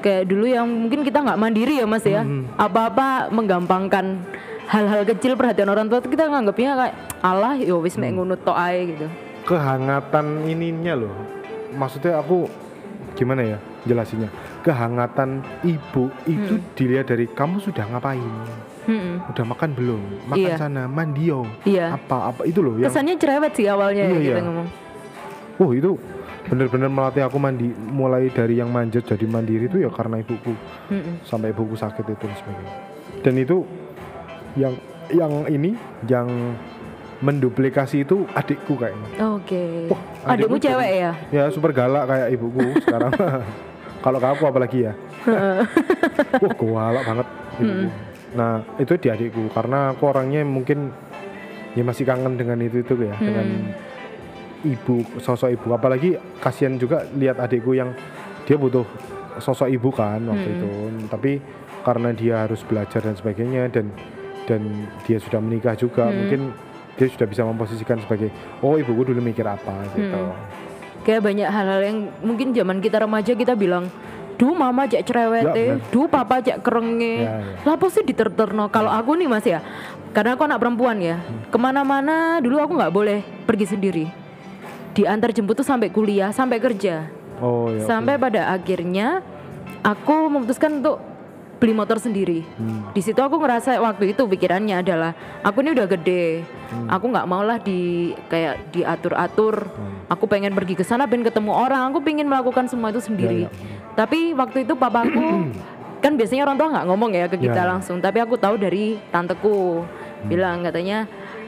kayak 0.07 0.23
dulu 0.25 0.47
yang 0.47 0.63
mungkin 0.63 1.03
kita 1.03 1.19
nggak 1.19 1.35
mandiri 1.37 1.75
ya 1.77 1.85
mas 1.85 2.07
ya 2.07 2.23
Hmm. 2.23 2.47
apa-apa 2.55 3.27
menggampangkan 3.29 4.23
hal-hal 4.67 5.03
kecil 5.05 5.35
perhatian 5.35 5.67
orang 5.67 5.87
tua 5.87 5.99
kita 5.99 6.27
nganggapnya 6.27 6.71
kayak 6.77 6.95
Allah 7.21 7.59
yo 7.59 7.83
wis 7.83 7.99
mek 7.99 8.15
Hmm. 8.15 8.23
ngono 8.23 8.39
tok 8.39 8.55
ae 8.55 8.81
gitu 8.89 9.07
kehangatan 9.45 10.47
ininya 10.47 10.95
loh 10.97 11.15
maksudnya 11.73 12.17
aku 12.17 12.47
gimana 13.15 13.43
ya 13.43 13.59
jelasinnya 13.83 14.31
kehangatan 14.61 15.43
ibu 15.63 16.07
itu 16.25 16.55
Hmm. 16.55 16.63
dilihat 16.75 17.07
dari 17.07 17.27
kamu 17.27 17.59
sudah 17.59 17.83
ngapain 17.87 18.23
Mm-mm. 18.87 19.19
udah 19.27 19.45
makan 19.45 19.71
belum 19.73 20.01
makan 20.29 20.47
Iya. 20.47 20.55
sana 20.57 20.87
mandio 20.87 21.43
Iya. 21.63 21.91
apa 21.91 22.31
apa 22.31 22.47
itu 22.47 22.63
loh 22.63 22.79
yang 22.79 22.87
Kesannya 22.87 23.19
cerewet 23.19 23.53
sih 23.53 23.67
awalnya 23.67 24.05
Iya, 24.05 24.15
ya 24.15 24.19
kita 24.21 24.31
iya. 24.33 24.45
ngomong. 24.45 24.69
oh 25.57 25.71
itu 25.73 25.91
bener-bener 26.47 26.87
melatih 26.87 27.27
aku 27.27 27.39
mandi 27.43 27.67
mulai 27.75 28.31
dari 28.31 28.59
yang 28.63 28.71
manjat 28.71 29.03
jadi 29.03 29.27
mandiri 29.27 29.67
itu 29.67 29.83
ya 29.83 29.91
karena 29.91 30.23
ibuku 30.23 30.55
Mm-mm. 30.91 31.27
sampai 31.27 31.51
ibuku 31.51 31.75
sakit 31.75 32.07
itu 32.07 32.23
dan 32.23 32.37
sebagainya 32.39 32.75
dan 33.27 33.35
itu 33.35 33.57
yang 34.55 34.75
yang 35.11 35.33
ini 35.51 35.75
yang 36.07 36.29
menduplikasi 37.23 38.05
itu 38.05 38.29
adikku 38.37 38.77
kayaknya 38.77 39.09
Oke. 39.41 39.89
Wah, 39.89 40.01
Adikmu 40.37 40.57
adikmu 40.57 40.57
cewek 40.61 40.91
ya? 41.01 41.13
ya 41.33 41.45
super 41.49 41.73
galak 41.73 42.05
kayak 42.07 42.29
ibuku 42.31 42.65
sekarang 42.85 43.13
kalau 44.05 44.19
ke 44.23 44.29
aku 44.29 44.43
apalagi 44.47 44.79
ya 44.87 44.93
wah 46.71 46.95
galak 46.95 47.05
banget 47.09 47.27
ibuku. 47.59 47.87
nah 48.37 48.53
itu 48.79 48.93
di 49.01 49.09
adikku 49.11 49.43
karena 49.51 49.97
aku 49.97 50.03
orangnya 50.07 50.45
mungkin 50.45 50.93
ya 51.75 51.83
masih 51.83 52.05
kangen 52.07 52.39
dengan 52.39 52.61
itu 52.63 52.85
itu 52.85 52.95
ya 53.03 53.17
dengan 53.19 53.73
ibu 54.67 55.07
sosok 55.23 55.55
ibu. 55.55 55.71
Apalagi 55.73 56.19
kasihan 56.43 56.75
juga 56.75 57.07
lihat 57.15 57.39
adikku 57.39 57.73
yang 57.73 57.95
dia 58.43 58.59
butuh 58.59 58.85
sosok 59.39 59.71
ibu 59.71 59.89
kan 59.95 60.21
waktu 60.27 60.49
itu. 60.59 60.71
Tapi 61.07 61.33
karena 61.87 62.11
dia 62.11 62.43
harus 62.43 62.67
belajar 62.67 62.99
dan 62.99 63.15
sebagainya 63.15 63.71
dan 63.71 63.95
dan 64.47 64.63
dia 65.07 65.19
sudah 65.23 65.39
menikah 65.43 65.75
juga 65.79 66.11
mungkin 66.11 66.51
dia 66.97 67.07
sudah 67.13 67.27
bisa 67.29 67.43
memposisikan 67.45 68.01
sebagai 68.03 68.33
oh 68.65 68.75
ibuku 68.81 69.13
dulu 69.13 69.21
mikir 69.23 69.47
apa 69.47 69.87
gitu. 69.95 70.21
Kayak 71.07 71.23
banyak 71.23 71.47
hal-hal 71.47 71.81
yang 71.87 71.99
mungkin 72.19 72.51
zaman 72.51 72.83
kita 72.83 72.99
remaja 72.99 73.31
kita 73.39 73.55
bilang, 73.55 73.87
duh 74.35 74.51
mama 74.59 74.91
cek 74.91 75.07
cerewet, 75.07 75.47
Ya, 75.55 75.79
duh 75.95 76.11
papa 76.11 76.43
cek 76.43 76.67
kerenge. 76.67 77.23
Ya, 77.23 77.39
ya. 77.39 77.63
Lah 77.63 77.79
apa 77.79 77.87
sih 77.87 78.03
diterterno? 78.03 78.67
Kalau 78.75 78.91
aku 78.91 79.15
nih 79.15 79.29
mas 79.31 79.47
ya, 79.47 79.63
karena 80.11 80.35
aku 80.35 80.51
anak 80.51 80.59
perempuan 80.59 80.99
ya, 80.99 81.23
ke 81.47 81.59
mana-mana 81.61 82.43
dulu 82.43 82.59
aku 82.59 82.75
nggak 82.75 82.91
boleh 82.91 83.19
pergi 83.47 83.67
sendiri. 83.71 84.26
Diantar 84.97 85.29
jemput 85.31 85.61
tuh 85.61 85.67
sampai 85.67 85.93
kuliah, 85.93 86.33
sampai 86.33 86.57
kerja, 86.57 87.13
oh 87.37 87.69
ya 87.69 87.85
sampai 87.85 88.17
pada 88.17 88.49
akhirnya 88.49 89.21
aku 89.85 90.33
memutuskan 90.33 90.81
untuk 90.81 90.97
beli 91.57 91.73
motor 91.73 91.97
sendiri. 91.97 92.45
Hmm. 92.57 92.89
Di 92.93 93.01
situ 93.01 93.17
aku 93.17 93.37
ngerasa 93.37 93.77
waktu 93.77 94.17
itu 94.17 94.25
pikirannya 94.25 94.81
adalah 94.81 95.13
aku 95.41 95.61
ini 95.61 95.77
udah 95.77 95.85
gede, 95.85 96.49
Hmm. 96.73 96.89
aku 96.89 97.13
nggak 97.13 97.29
mau 97.29 97.45
lah 97.45 97.61
di 97.61 98.13
kayak 98.29 98.73
diatur-atur. 98.73 99.69
Hmm. 99.69 100.09
Aku 100.09 100.25
pengen 100.25 100.57
pergi 100.57 100.75
ke 100.75 100.85
sana, 100.85 101.05
pengen 101.05 101.29
ketemu 101.29 101.53
orang, 101.53 101.93
aku 101.93 102.01
pengen 102.01 102.25
melakukan 102.25 102.65
semua 102.65 102.89
itu 102.89 103.05
sendiri. 103.05 103.47
Ya, 103.47 103.51
ya. 103.53 103.95
Tapi 103.97 104.33
waktu 104.33 104.65
itu 104.65 104.73
papaku 104.77 105.53
kan 106.05 106.13
biasanya 106.17 106.45
orang 106.45 106.57
tua 106.57 106.69
nggak 106.73 106.87
ngomong 106.89 107.11
ya 107.13 107.27
ke 107.29 107.37
kita 107.37 107.61
Ya, 107.61 107.65
ya. 107.65 107.71
langsung, 107.77 108.01
tapi 108.01 108.17
aku 108.21 108.37
tahu 108.41 108.57
dari 108.57 108.97
tanteku 109.13 109.85
bilang 110.25 110.65
katanya 110.65 111.05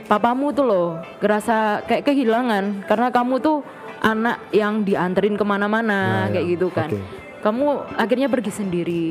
papamu 0.09 0.51
tuh 0.51 0.65
loh 0.65 0.89
ngerasa 1.21 1.85
kayak 1.85 2.03
kehilangan 2.03 2.85
karena 2.85 3.09
kamu 3.09 3.35
tuh 3.39 3.61
anak 4.01 4.41
yang 4.51 4.81
dianterin 4.81 5.35
ke 5.35 5.45
mana-mana 5.45 5.99
Ya, 5.99 6.19
ya. 6.25 6.33
kayak 6.33 6.47
gitu 6.49 6.67
kan. 6.71 6.89
Oke. 6.89 6.99
Kamu 7.39 7.67
akhirnya 7.95 8.27
pergi 8.27 8.51
sendiri. 8.51 9.07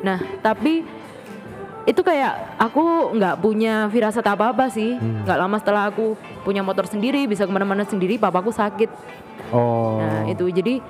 Nah 0.00 0.20
tapi 0.38 0.84
itu 1.84 2.00
kayak 2.00 2.56
aku 2.56 2.82
nggak 3.12 3.36
punya 3.38 3.88
firasat 3.88 4.24
apa 4.24 4.52
apa 4.52 4.68
sih. 4.68 4.94
Hmm. 4.94 5.22
Nggak 5.22 5.38
lama 5.38 5.56
setelah 5.56 5.82
aku 5.88 6.12
punya 6.42 6.60
motor 6.60 6.84
sendiri, 6.84 7.24
bisa 7.24 7.44
ke 7.44 7.52
mana-mana 7.52 7.82
sendiri, 7.82 8.16
papaku 8.16 8.50
sakit. 8.50 8.90
oh 9.50 9.98
Nah 9.98 10.26
itu 10.26 10.44
jadi 10.48 10.80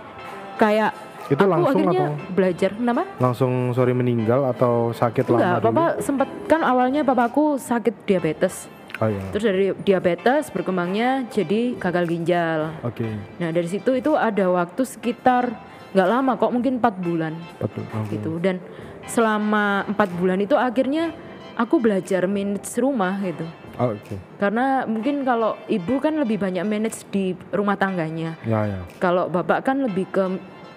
kayak 0.54 0.92
Itu 1.26 1.40
aku 1.40 1.48
langsung 1.48 1.80
akhirnya 1.80 2.04
atau? 2.06 2.30
belajar 2.30 2.70
kenapa? 2.70 3.02
langsung 3.16 3.52
sorry 3.72 3.92
meninggal 3.92 4.44
atau 4.46 4.92
sakit 4.92 5.24
Enggak, 5.26 5.40
lama 5.40 5.56
dulu 5.56 5.66
papa 5.66 5.84
sempat 5.98 6.28
kan 6.44 6.60
awalnya 6.60 7.00
papaku 7.00 7.56
sakit 7.56 7.94
diabetes. 8.04 8.68
Oh 9.00 9.08
iya. 9.08 9.22
Terus 9.34 9.44
dari 9.44 9.66
diabetes 9.82 10.50
berkembangnya 10.54 11.26
jadi 11.30 11.74
gagal 11.78 12.04
ginjal. 12.06 12.60
oke. 12.84 13.06
Nah 13.40 13.48
dari 13.50 13.68
situ 13.70 13.90
itu 13.96 14.14
ada 14.14 14.46
waktu 14.50 14.82
sekitar 14.84 15.50
nggak 15.94 16.08
lama 16.10 16.32
kok 16.34 16.52
mungkin 16.52 16.82
empat 16.82 16.94
bulan. 16.98 17.34
Betul 17.62 17.86
oke. 17.86 18.10
gitu. 18.10 18.30
Dan 18.42 18.58
selama 19.06 19.86
empat 19.86 20.08
bulan 20.18 20.42
itu 20.42 20.58
akhirnya 20.58 21.14
aku 21.54 21.78
belajar 21.78 22.26
manage 22.26 22.74
rumah 22.78 23.18
gitu. 23.22 23.46
Oh, 23.74 23.90
oke. 23.90 24.16
Karena 24.38 24.86
mungkin 24.86 25.26
kalau 25.26 25.58
ibu 25.66 25.98
kan 25.98 26.14
lebih 26.18 26.38
banyak 26.38 26.62
manage 26.62 27.06
di 27.10 27.34
rumah 27.50 27.74
tangganya. 27.74 28.38
Ya 28.46 28.66
ya. 28.66 28.80
Kalau 29.02 29.26
bapak 29.26 29.66
kan 29.66 29.82
lebih 29.82 30.06
ke 30.10 30.24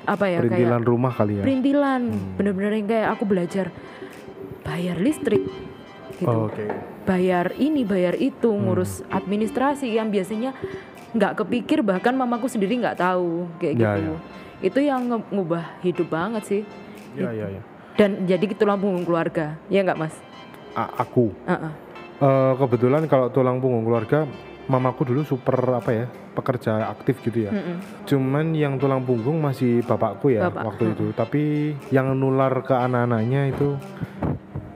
apa 0.07 0.25
ya 0.31 0.39
perintilan 0.39 0.81
kayak 0.81 0.89
rumah 0.89 1.11
kali 1.13 1.33
ya? 1.37 1.43
Perintilan. 1.43 2.01
Bener-bener 2.39 2.71
yang 2.73 2.87
kayak 2.89 3.07
aku 3.13 3.23
belajar 3.29 3.65
bayar 4.65 4.97
listrik 4.97 5.45
gitu. 6.17 6.27
Oh, 6.27 6.47
oke. 6.47 6.65
Bayar 7.03 7.55
ini 7.55 7.81
bayar 7.81 8.13
itu 8.13 8.49
Hmm. 8.49 8.65
ngurus 8.65 9.05
administrasi 9.07 9.87
yang 9.89 10.09
biasanya 10.09 10.51
nggak 11.09 11.39
kepikir 11.39 11.79
bahkan 11.81 12.13
mamaku 12.13 12.45
sendiri 12.45 12.75
nggak 12.75 12.97
tahu 12.97 13.47
kayak 13.57 13.73
Ya, 13.73 13.91
gitu. 13.95 14.01
ya. 14.03 14.17
itu 14.59 14.79
yang 14.81 15.01
ngubah 15.29 15.79
hidup 15.79 16.07
banget 16.07 16.43
sih. 16.43 16.61
Ya 17.13 17.29
ya 17.29 17.47
ya. 17.47 17.61
Dan 17.93 18.25
jadi 18.25 18.45
tulang 18.51 18.77
punggung 18.77 19.03
keluarga 19.03 19.57
ya 19.67 19.81
nggak 19.81 19.97
mas? 19.97 20.13
A- 20.73 20.97
aku? 20.99 21.33
Heeh. 21.45 21.71
Eh, 22.17 22.53
kebetulan 22.55 23.05
kalau 23.05 23.29
tulang 23.29 23.57
punggung 23.57 23.81
keluarga 23.81 24.25
mamaku 24.65 25.07
dulu 25.07 25.21
super 25.23 25.53
apa 25.71 25.89
ya 25.91 26.05
pekerja 26.33 26.91
aktif 26.91 27.17
gitu 27.21 27.45
ya. 27.45 27.51
Mm-mm. 27.51 27.77
cuman 28.03 28.51
yang 28.51 28.75
tulang 28.75 29.01
punggung 29.01 29.37
masih 29.37 29.79
bapakku 29.81 30.29
ya 30.29 30.49
Bapak, 30.49 30.63
waktu 30.67 30.83
itu. 30.91 31.05
Tapi 31.11 31.41
yang 31.89 32.13
nular 32.13 32.61
ke 32.61 32.73
anak-anaknya 32.73 33.49
itu 33.49 33.77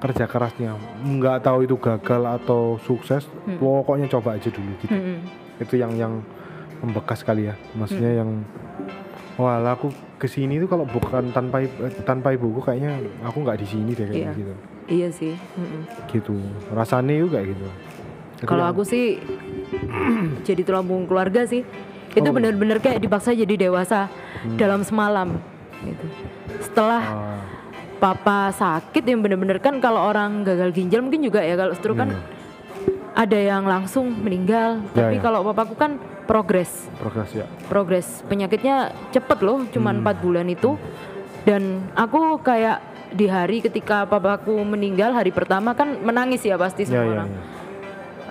kerja 0.01 0.25
kerasnya 0.25 0.73
nggak 0.99 1.45
tahu 1.45 1.63
itu 1.63 1.77
gagal 1.77 2.25
atau 2.25 2.81
sukses 2.81 3.23
pokoknya 3.55 4.09
coba 4.09 4.35
aja 4.35 4.49
dulu 4.49 4.73
gitu. 4.81 4.91
Mm-mm. 4.91 5.17
itu 5.61 5.77
yang 5.77 5.93
yang 5.93 6.13
membekas 6.81 7.21
kali 7.21 7.45
ya. 7.45 7.53
Maksudnya 7.71 8.25
yang 8.25 8.41
wah 9.37 9.61
aku 9.61 9.93
ke 10.17 10.25
sini 10.25 10.57
tuh 10.57 10.65
kalau 10.65 10.83
bukan 10.83 11.29
tanpa 11.29 11.61
tanpa 12.01 12.33
ibuku 12.33 12.57
kayaknya 12.59 12.97
aku 13.21 13.45
nggak 13.45 13.61
di 13.61 13.67
sini 13.69 13.93
deh 13.93 14.05
kayak 14.05 14.17
Iya. 14.17 14.31
gitu. 14.33 14.53
Iya 14.89 15.07
sih. 15.13 15.33
Mm-mm. 15.37 15.81
gitu. 16.09 16.33
Rasanya 16.73 17.15
juga 17.15 17.45
gitu. 17.45 17.67
Itu 18.35 18.49
kalau 18.49 18.65
aku 18.65 18.81
sih 18.81 19.21
jadi 20.47 20.61
tulang 20.65 20.83
punggung 20.83 21.05
keluarga 21.05 21.45
sih. 21.45 21.61
Itu 22.11 22.27
Oh. 22.27 22.35
bener-bener 22.35 22.81
kayak 22.81 22.99
dipaksa 22.99 23.31
jadi 23.31 23.69
dewasa 23.69 24.09
dalam 24.57 24.81
semalam 24.81 25.37
gitu. 25.79 26.05
Setelah 26.59 27.01
Ah, 27.05 27.41
papa 28.01 28.49
sakit 28.49 29.05
yang 29.05 29.21
bener-bener 29.21 29.61
kan 29.61 29.77
kalau 29.77 30.09
orang 30.09 30.41
gagal 30.41 30.73
ginjal 30.73 31.05
mungkin 31.05 31.21
juga 31.21 31.45
ya 31.45 31.53
kalau 31.53 31.77
stroke 31.77 32.01
kan 32.01 32.09
Iya. 32.09 32.19
ada 33.13 33.37
yang 33.37 33.63
langsung 33.69 34.09
meninggal. 34.09 34.81
Ya, 34.97 35.05
tapi 35.05 35.19
ya. 35.19 35.21
kalau 35.21 35.45
papaku 35.45 35.77
kan 35.77 36.01
progres. 36.25 36.89
Progres 36.97 37.29
ya. 37.35 37.45
Progres. 37.69 38.07
Penyakitnya 38.25 38.89
cepet 39.13 39.39
loh 39.45 39.67
cuman 39.69 40.01
empat 40.01 40.17
bulan 40.17 40.49
itu. 40.49 40.81
Dan 41.45 41.85
aku 41.93 42.41
kayak 42.41 42.81
di 43.13 43.27
hari 43.29 43.61
ketika 43.61 44.07
papaku 44.09 44.55
meninggal 44.65 45.11
hari 45.13 45.29
pertama 45.29 45.75
kan 45.77 45.99
menangis 46.01 46.41
ya 46.41 46.55
pasti 46.57 46.87
ya 46.87 46.89
semua 46.89 47.03
ya, 47.05 47.11
orang. 47.13 47.29
ya. 47.29 47.41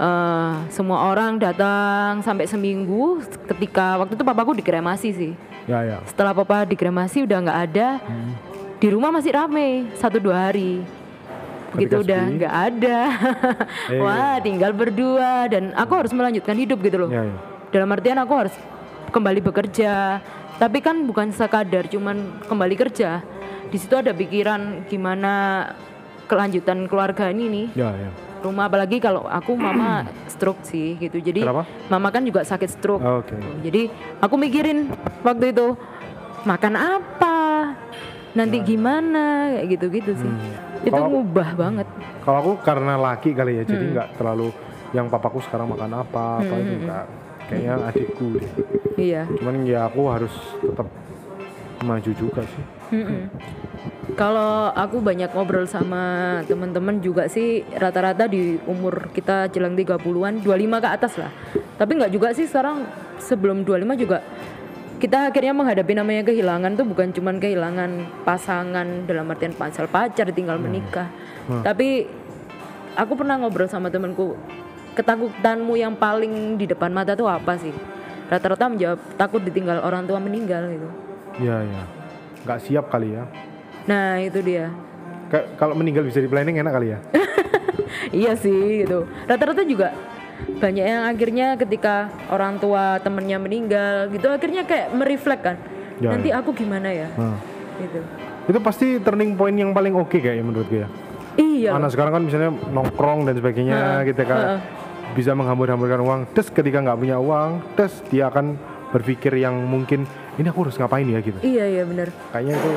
Eh, 0.00 0.54
semua 0.72 0.98
orang 1.12 1.36
datang 1.36 2.24
sampai 2.24 2.48
seminggu 2.48 3.20
ketika 3.52 4.00
waktu 4.00 4.16
itu 4.16 4.24
papaku 4.24 4.56
dikremasi 4.56 5.08
sih. 5.12 5.32
Ya 5.68 5.84
ya. 5.84 6.00
Setelah 6.08 6.32
papa 6.32 6.64
dikremasi 6.64 7.28
udah 7.28 7.38
nggak 7.44 7.60
ada 7.68 7.88
di 8.80 8.88
rumah 8.88 9.12
masih 9.12 9.37
rame 9.37 9.92
satu 10.00 10.16
dua 10.16 10.49
hari. 10.49 10.80
Begitu 11.70 12.00
Ketika 12.00 12.02
udah 12.02 12.22
nggak 12.34 12.54
ada. 12.72 12.99
Eh. 13.92 14.00
wah 14.00 14.40
tinggal 14.42 14.72
berdua. 14.75 15.46
Dan 15.46 15.76
aku 15.76 15.92
harus 15.94 16.10
melanjutkan 16.16 16.56
hidup 16.56 16.80
gitu 16.82 17.06
loh. 17.06 17.10
Ya 17.12 17.28
ya 17.28 17.37
dalam 17.70 17.87
artian 17.94 18.18
aku 18.18 18.32
harus 18.34 18.54
kembali 19.14 19.40
bekerja. 19.44 20.18
Tapi 20.58 20.78
kan 20.82 21.06
bukan 21.06 21.30
sekadar 21.30 21.87
cuman 21.87 22.42
kembali 22.49 22.75
kerja. 22.75 23.22
Di 23.70 23.78
situ 23.78 23.94
ada 23.94 24.10
pikiran 24.10 24.88
gimana 24.90 25.64
kelanjutan 26.26 26.90
keluarga 26.90 27.30
ini 27.30 27.46
nih. 27.46 27.66
Ya 27.78 27.92
ya 27.94 28.10
rumah 28.40 28.72
apalagi 28.72 28.96
kalau 29.04 29.28
aku 29.28 29.52
mama 29.52 30.08
stroke 30.32 30.64
sih 30.64 30.96
gitu. 30.96 31.20
Jadi 31.20 31.44
Kenapa? 31.44 31.68
mama 31.92 32.08
kan 32.08 32.25
juga 32.25 32.40
sakit 32.42 32.70
stroke. 32.72 33.04
Oke. 33.04 33.37
Jadi 33.60 33.92
aku 34.18 34.34
mikirin 34.40 34.88
waktu 35.20 35.52
itu 35.52 35.76
makan 36.49 36.75
apa 36.75 37.37
nanti 38.32 38.56
gimana? 38.60 39.50
kayak 39.52 39.66
gitu-gitu 39.70 40.12
sih. 40.14 40.32
Itu 40.80 40.88
Hmm. 40.88 40.94
Kalau- 40.94 41.10
ngubah 41.12 41.50
banget. 41.54 41.87
Kalau 42.20 42.38
aku 42.38 42.52
karena 42.62 42.94
laki 42.94 43.30
kali 43.32 43.58
ya 43.58 43.64
jadi 43.64 43.84
Hmm. 43.84 43.94
nggak 43.94 44.08
terlalu 44.16 44.49
yang 44.90 45.06
papaku 45.06 45.38
sekarang 45.40 45.68
makan 45.68 45.92
apa 45.96 46.42
apa 46.42 46.54
itu 46.56 46.75
enggak 46.78 47.04
kayaknya 47.46 47.75
adikku 47.84 48.26
deh. 48.34 48.50
Iya. 48.96 49.22
Cuman 49.30 49.54
ya 49.62 49.87
aku 49.87 50.02
harus 50.06 50.34
tetap 50.60 50.87
maju 51.80 52.10
juga 52.12 52.42
sih. 52.44 52.64
Mm-mm. 52.92 53.22
Kalau 54.12 54.68
aku 54.68 54.99
banyak 54.99 55.30
ngobrol 55.30 55.64
sama 55.64 56.02
teman-teman 56.44 56.99
juga 56.99 57.25
sih 57.25 57.62
rata-rata 57.70 58.26
di 58.26 58.58
umur 58.66 59.08
kita 59.10 59.49
jelang 59.49 59.72
30-an, 59.72 60.42
25 60.42 60.76
ke 60.76 60.88
atas 60.90 61.14
lah. 61.16 61.30
Tapi 61.78 61.92
nggak 61.94 62.12
juga 62.12 62.34
sih 62.34 62.44
sekarang 62.44 62.84
sebelum 63.16 63.62
25 63.62 63.94
juga 63.96 64.18
kita 65.00 65.33
akhirnya 65.33 65.50
menghadapi 65.50 65.92
namanya 65.92 66.23
kehilangan 66.23 66.76
tuh 66.76 66.85
bukan 66.85 67.09
cuman 67.11 67.40
kehilangan 67.40 67.90
pasangan 68.23 69.09
dalam 69.09 69.26
artian 69.26 69.50
pacar 69.52 69.88
pacar 69.88 70.28
tinggal 70.30 70.61
menikah. 70.61 71.09
Tapi 71.49 72.04
aku 72.95 73.12
pernah 73.16 73.35
ngobrol 73.37 73.66
sama 73.66 73.88
temenku 73.88 74.37
ketakutanmu 74.92 75.75
yang 75.75 75.95
paling 75.95 76.54
di 76.54 76.66
depan 76.66 76.90
mata 76.90 77.14
tuh 77.14 77.26
apa 77.26 77.54
sih 77.57 77.71
rata-rata 78.26 78.66
menjawab 78.66 78.99
takut 79.14 79.38
ditinggal 79.40 79.78
orang 79.80 80.02
tua 80.04 80.19
meninggal 80.19 80.66
gitu 80.69 80.88
Iya 81.40 81.57
ya. 81.62 81.83
Nggak 82.42 82.59
siap 82.61 82.85
kali 82.90 83.14
ya. 83.14 83.25
nah 83.87 84.21
itu 84.21 84.38
dia 84.45 84.69
kalau 85.57 85.73
meninggal 85.73 86.04
bisa 86.04 86.21
di 86.21 86.26
planning 86.26 86.59
enak 86.59 86.73
kali 86.75 86.88
ya. 86.92 86.99
iya 88.21 88.33
sih 88.35 88.85
gitu 88.85 89.07
rata-rata 89.25 89.62
juga 89.62 89.95
banyak 90.56 90.85
yang 90.85 91.02
akhirnya 91.04 91.47
ketika 91.56 91.94
orang 92.28 92.56
tua 92.56 92.99
temennya 92.99 93.37
meninggal 93.37 94.09
gitu 94.09 94.28
akhirnya 94.28 94.62
kayak 94.62 94.92
mereflek 94.92 95.42
kan 95.42 95.56
Ya, 95.97 96.11
nanti 96.11 96.28
ya. 96.28 96.40
aku 96.40 96.50
gimana 96.50 96.88
ya 96.88 97.12
Nah. 97.12 97.37
gitu 97.76 98.00
Itu 98.47 98.59
pasti 98.59 98.97
turning 98.99 99.35
point 99.35 99.52
yang 99.52 99.70
paling 99.70 99.92
oke 99.92 100.16
kayaknya 100.16 100.40
menurut 100.42 100.66
gue 100.66 100.80
ya. 100.80 100.88
iya 101.37 101.70
Anak 101.73 101.92
sekarang 101.92 102.12
kan 102.12 102.23
misalnya 102.23 102.50
nongkrong 102.66 103.23
dan 103.23 103.35
sebagainya 103.35 103.78
gitu 104.04 104.23
kan. 104.23 104.40
heeh. 104.56 104.61
Bisa 105.11 105.35
menghambur-hamburkan 105.35 106.00
uang. 106.00 106.20
Terus 106.30 106.49
ketika 106.49 106.80
nggak 106.80 106.97
punya 106.97 107.16
uang, 107.16 107.75
terus 107.75 107.99
dia 108.06 108.26
akan 108.26 108.54
berpikir 108.88 109.35
yang 109.35 109.54
mungkin 109.61 110.06
ini 110.35 110.47
aku 110.47 110.64
harus 110.64 110.75
ngapain 110.75 111.04
ya 111.04 111.20
gitu. 111.20 111.37
iya 111.40 111.68
iya 111.68 111.82
bener 111.85 112.09
Kayaknya 112.30 112.54
itu 112.56 112.70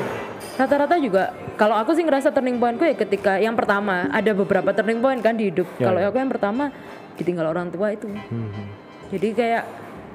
rata-rata 0.54 0.94
juga 0.96 1.22
kalau 1.54 1.74
aku 1.74 1.90
sih 1.90 2.02
ngerasa 2.02 2.30
turning 2.30 2.54
pointku 2.56 2.84
ya 2.84 2.94
ketika 2.94 3.34
yang 3.36 3.54
pertama 3.54 4.06
ada 4.08 4.30
beberapa 4.30 4.70
turning 4.70 5.00
point 5.00 5.18
kan 5.18 5.34
di 5.34 5.48
hidup 5.48 5.66
Ya, 5.74 5.88
kalau 5.88 5.98
ya. 5.98 6.06
aku 6.06 6.16
yang 6.16 6.28
pertama 6.28 6.70
ditinggal 7.14 7.46
orang 7.46 7.68
tua 7.68 7.90
itu 7.90 8.06
hmm, 8.06 8.64
jadi 9.10 9.28
kayak 9.32 9.64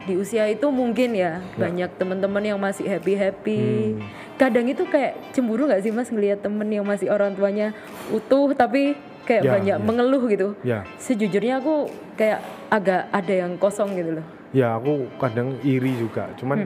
di 0.02 0.16
usia 0.16 0.48
itu 0.48 0.64
mungkin 0.70 1.12
ya, 1.12 1.38
banyak 1.54 1.92
teman-teman 1.96 2.42
yang 2.42 2.58
masih 2.58 2.88
happy 2.88 3.14
happy 3.14 3.62
Hmm. 3.94 4.02
kadang 4.36 4.66
itu 4.66 4.82
kayak 4.84 5.14
cemburu 5.30 5.66
nggak 5.66 5.82
sih 5.82 5.92
mas 5.92 6.08
ngelihat 6.08 6.40
temen 6.40 6.66
yang 6.66 6.82
masih 6.82 7.08
orang 7.08 7.32
tuanya 7.32 7.76
utuh 8.10 8.50
tapi 8.52 8.96
kayak 9.24 9.44
Ya, 9.44 9.52
banyak 9.52 9.78
ya. 9.78 9.84
mengeluh 9.84 10.24
gitu 10.26 10.48
ya. 10.62 10.82
sejujurnya 10.98 11.60
aku 11.60 11.86
kayak 12.16 12.40
agak 12.68 13.06
ada 13.12 13.34
yang 13.38 13.54
kosong 13.56 13.94
gitu 13.94 14.18
loh 14.18 14.26
Ya 14.50 14.74
aku 14.74 15.06
kadang 15.22 15.62
iri 15.62 15.94
juga. 15.94 16.26
Cuman 16.34 16.58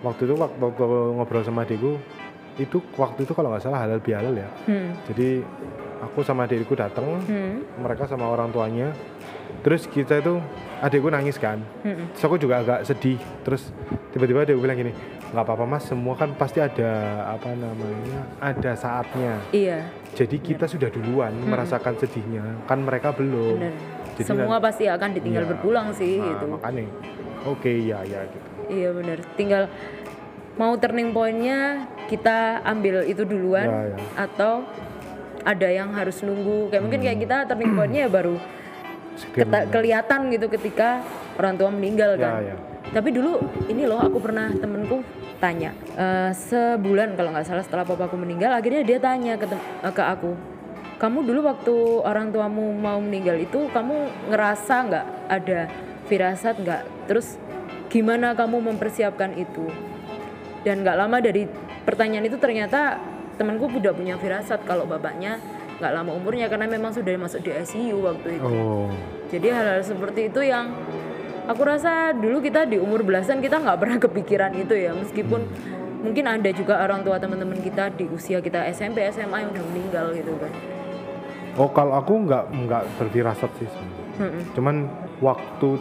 waktu 0.00 0.26
itu 0.26 0.34
waktu, 0.34 0.58
waktu 0.58 0.82
ngobrol 1.14 1.46
sama 1.46 1.62
adikku 1.62 1.94
itu 2.56 2.82
waktu 2.96 3.22
itu 3.22 3.30
kalau 3.30 3.54
nggak 3.54 3.62
salah 3.62 3.86
halal 3.86 4.02
bihalal 4.02 4.34
ya. 4.34 4.50
hmm. 4.66 5.06
Jadi 5.06 5.46
aku 6.00 6.26
sama 6.26 6.42
adikku 6.42 6.74
datang, 6.74 7.06
Hmm. 7.22 7.62
mereka 7.78 8.02
sama 8.02 8.26
orang 8.26 8.50
tuanya. 8.50 8.90
Terus 9.58 9.84
kita 9.84 10.18
itu 10.18 10.38
adikku 10.78 11.08
nangis 11.08 11.36
kan. 11.36 11.58
Hmm. 11.82 12.06
Terus 12.14 12.24
aku 12.24 12.36
juga 12.36 12.62
agak 12.62 12.86
sedih. 12.86 13.18
Terus 13.42 13.74
tiba-tiba 14.10 14.42
adikku 14.42 14.60
bilang 14.60 14.78
gini, 14.78 14.92
nggak 15.28 15.42
apa-apa 15.42 15.64
mas, 15.66 15.84
semua 15.84 16.14
kan 16.14 16.30
pasti 16.32 16.58
ada 16.58 16.90
apa 17.28 17.50
namanya, 17.50 18.18
ada 18.38 18.72
saatnya. 18.72 19.42
iya 19.50 19.90
Jadi 20.08 20.40
kita 20.40 20.64
sudah 20.64 20.88
duluan 20.88 21.30
merasakan 21.44 21.94
sedihnya, 21.94 22.42
kan 22.64 22.80
mereka 22.80 23.12
belum. 23.12 23.60
bener 23.60 23.74
Jadi 24.16 24.24
semua 24.26 24.58
pasti 24.58 24.84
akan 24.84 25.14
ditinggal 25.14 25.46
Iya. 25.46 25.50
berpulang 25.52 25.86
sih 25.92 26.18
Nah, 26.18 26.26
gitu 26.28 26.44
makanya, 26.48 26.82
oke 27.44 27.70
ya 27.70 27.98
ya 28.02 28.20
gitu. 28.26 28.48
Iya 28.66 28.88
benar. 28.90 29.18
Tinggal 29.34 29.62
mau 30.54 30.74
turning 30.74 31.14
pointnya 31.14 31.86
kita 32.06 32.64
ambil 32.64 33.04
itu 33.04 33.22
duluan 33.22 33.66
Ya, 33.68 33.80
ya. 33.94 33.96
atau 34.18 34.66
ada 35.44 35.68
yang 35.70 35.94
harus 35.94 36.18
nunggu. 36.20 36.66
Kayak 36.68 36.82
mungkin 36.82 37.00
kayak 37.00 37.18
kita 37.22 37.36
turning 37.46 37.72
pointnya 37.72 38.00
ya 38.04 38.10
baru 38.10 38.36
keta- 39.32 39.66
kelihatan 39.68 40.30
gitu 40.30 40.46
ketika 40.48 41.02
orang 41.36 41.54
tua 41.56 41.70
meninggal 41.70 42.14
Ya, 42.14 42.20
kan. 42.20 42.32
ya. 42.44 42.56
Tapi 42.88 43.12
dulu 43.12 43.36
ini 43.68 43.84
loh 43.84 44.00
aku 44.00 44.16
pernah 44.16 44.48
temenku 44.50 45.04
tanya 45.38 45.70
eh, 45.94 46.30
sebulan 46.34 47.14
kalau 47.14 47.30
nggak 47.30 47.46
salah 47.46 47.62
setelah 47.62 47.86
papaku 47.86 48.18
meninggal 48.18 48.50
akhirnya 48.50 48.82
dia 48.82 48.98
tanya 48.98 49.38
ke, 49.38 49.46
eh, 49.46 49.92
ke 49.94 50.02
aku 50.02 50.34
kamu 50.98 51.22
dulu 51.22 51.46
waktu 51.46 51.74
orang 52.02 52.34
tuamu 52.34 52.74
mau 52.74 52.98
meninggal 52.98 53.38
itu 53.38 53.70
kamu 53.70 53.94
ngerasa 54.34 54.74
nggak 54.90 55.06
ada 55.30 55.60
firasat 56.10 56.58
nggak 56.58 56.82
terus 57.06 57.38
gimana 57.86 58.34
kamu 58.34 58.58
mempersiapkan 58.74 59.30
itu 59.38 59.70
dan 60.66 60.82
nggak 60.82 60.98
lama 60.98 61.22
dari 61.22 61.46
pertanyaan 61.86 62.26
itu 62.26 62.34
ternyata 62.36 62.98
temanku 63.38 63.70
udah 63.70 63.94
punya 63.94 64.18
firasat 64.18 64.66
kalau 64.66 64.90
bapaknya 64.90 65.38
nggak 65.78 65.92
lama 65.94 66.10
umurnya 66.14 66.46
karena 66.50 66.66
memang 66.66 66.90
sudah 66.90 67.14
masuk 67.14 67.40
di 67.42 67.50
ICU 67.54 68.02
waktu 68.02 68.28
itu 68.42 68.50
Oh, 68.50 68.90
jadi 69.30 69.48
hal-hal 69.54 69.82
seperti 69.86 70.26
itu 70.26 70.40
yang 70.42 70.74
aku 71.46 71.62
rasa 71.62 72.10
dulu 72.12 72.42
kita 72.42 72.66
di 72.66 72.82
umur 72.82 73.06
belasan 73.06 73.38
kita 73.38 73.62
nggak 73.62 73.78
pernah 73.78 73.98
kepikiran 74.02 74.52
itu 74.58 74.74
ya 74.74 74.90
meskipun 74.92 75.46
mungkin 76.02 76.24
ada 76.26 76.50
juga 76.50 76.82
orang 76.82 77.02
tua 77.02 77.18
teman-teman 77.18 77.58
kita 77.58 77.90
di 77.94 78.06
usia 78.10 78.38
kita 78.38 78.66
SMP 78.70 79.06
SMA 79.10 79.46
yang 79.46 79.50
udah 79.54 79.64
meninggal 79.70 80.06
gitu 80.14 80.34
kan 80.38 80.52
oh 81.58 81.70
kalau 81.70 81.94
aku 81.98 82.26
nggak 82.26 82.44
nggak 82.54 82.82
berfirasat 83.02 83.50
sih. 83.58 83.70
Mm-mm. 84.18 84.42
Cuman 84.54 84.86
waktu 85.18 85.78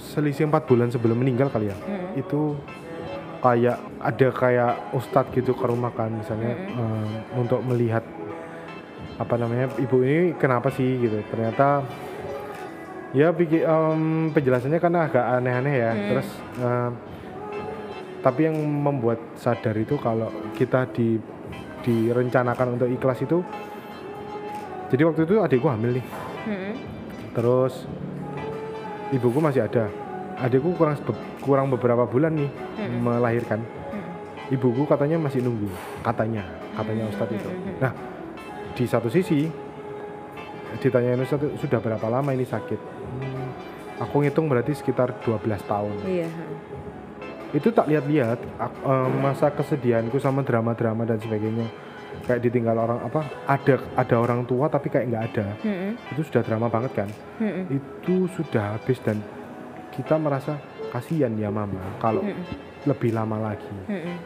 selisih 0.00 0.48
empat 0.48 0.68
bulan 0.68 0.88
sebelum 0.88 1.16
meninggal 1.16 1.48
kali 1.48 1.68
ya, 1.72 1.76
Mm-mm. 1.76 2.20
itu 2.20 2.56
kayak 3.38 3.78
ada 4.00 4.28
kayak 4.32 4.72
ustadz 4.92 5.30
gitu 5.32 5.54
ke 5.54 5.64
rumah 5.64 5.94
kan 5.94 6.10
misalnya 6.10 6.56
em, 6.56 7.08
untuk 7.38 7.62
melihat 7.64 8.02
apa 9.18 9.34
namanya 9.34 9.74
ibu 9.82 9.98
ini 10.06 10.38
kenapa 10.38 10.70
sih 10.70 11.02
gitu. 11.02 11.18
Ternyata 11.26 11.82
ya 13.12 13.34
pikir 13.34 13.66
em, 13.66 14.30
penjelasannya 14.30 14.78
kan 14.78 14.94
agak 14.94 15.24
aneh-aneh 15.42 15.74
ya. 15.74 15.90
Terus 15.92 16.28
em, 16.62 16.92
tapi 18.22 18.50
yang 18.50 18.56
membuat 18.58 19.18
sadar 19.38 19.74
itu 19.78 19.94
kalau 19.98 20.30
kita 20.54 20.86
di 20.90 21.18
direncanakan 21.86 22.74
untuk 22.74 22.90
ikhlas 22.90 23.22
itu 23.22 23.38
jadi 24.90 25.06
waktu 25.06 25.24
itu 25.28 25.34
adikku 25.38 25.68
hamil 25.70 26.00
nih. 26.00 26.06
Mm-mm. 26.48 26.74
terus 27.36 27.84
ibuku 29.12 29.38
masih 29.38 29.68
ada. 29.68 29.86
Adikku 30.38 30.74
kurang 30.74 30.96
kurang 31.42 31.66
beberapa 31.70 32.06
bulan 32.06 32.34
nih 32.34 32.50
melahirkan. 32.98 33.62
Ibuku 34.48 34.88
katanya 34.88 35.20
masih 35.20 35.44
nunggu 35.44 35.68
katanya 36.00 36.42
katanya 36.72 37.04
ustadz 37.12 37.36
itu. 37.36 37.50
Nah 37.78 37.92
di 38.78 38.86
satu 38.86 39.10
sisi 39.10 39.50
ditanyain 40.78 41.18
ustadz 41.18 41.58
sudah 41.58 41.82
berapa 41.82 42.06
lama 42.06 42.30
ini 42.30 42.46
sakit 42.46 42.80
Hmm, 43.08 43.48
aku 44.04 44.20
ngitung 44.20 44.46
berarti 44.46 44.76
sekitar 44.76 45.24
12 45.24 45.40
tahun 45.64 45.96
iya 46.04 46.28
itu 47.50 47.72
tak 47.72 47.88
lihat-lihat 47.88 48.38
eh, 48.60 49.08
masa 49.16 49.48
kesedihanku 49.48 50.20
sama 50.20 50.44
drama-drama 50.44 51.02
dan 51.02 51.16
sebagainya 51.16 51.64
kayak 52.28 52.44
ditinggal 52.44 52.76
orang 52.76 53.00
apa 53.00 53.24
ada 53.48 53.80
ada 53.96 54.16
orang 54.20 54.44
tua 54.44 54.68
tapi 54.68 54.92
kayak 54.92 55.08
nggak 55.08 55.24
ada 55.32 55.46
Mm-mm. 55.64 55.92
itu 56.12 56.20
sudah 56.20 56.44
drama 56.44 56.68
banget 56.68 56.92
kan 56.92 57.08
Mm-mm. 57.40 57.64
itu 57.72 58.28
sudah 58.36 58.76
habis 58.76 59.00
dan 59.00 59.24
kita 59.90 60.20
merasa 60.20 60.60
kasihan 60.92 61.32
ya 61.32 61.48
mama 61.48 61.80
kalau 61.96 62.20
Mm-mm. 62.20 62.44
lebih 62.84 63.16
lama 63.16 63.40
lagi 63.40 63.72
Mm-mm. 63.88 64.16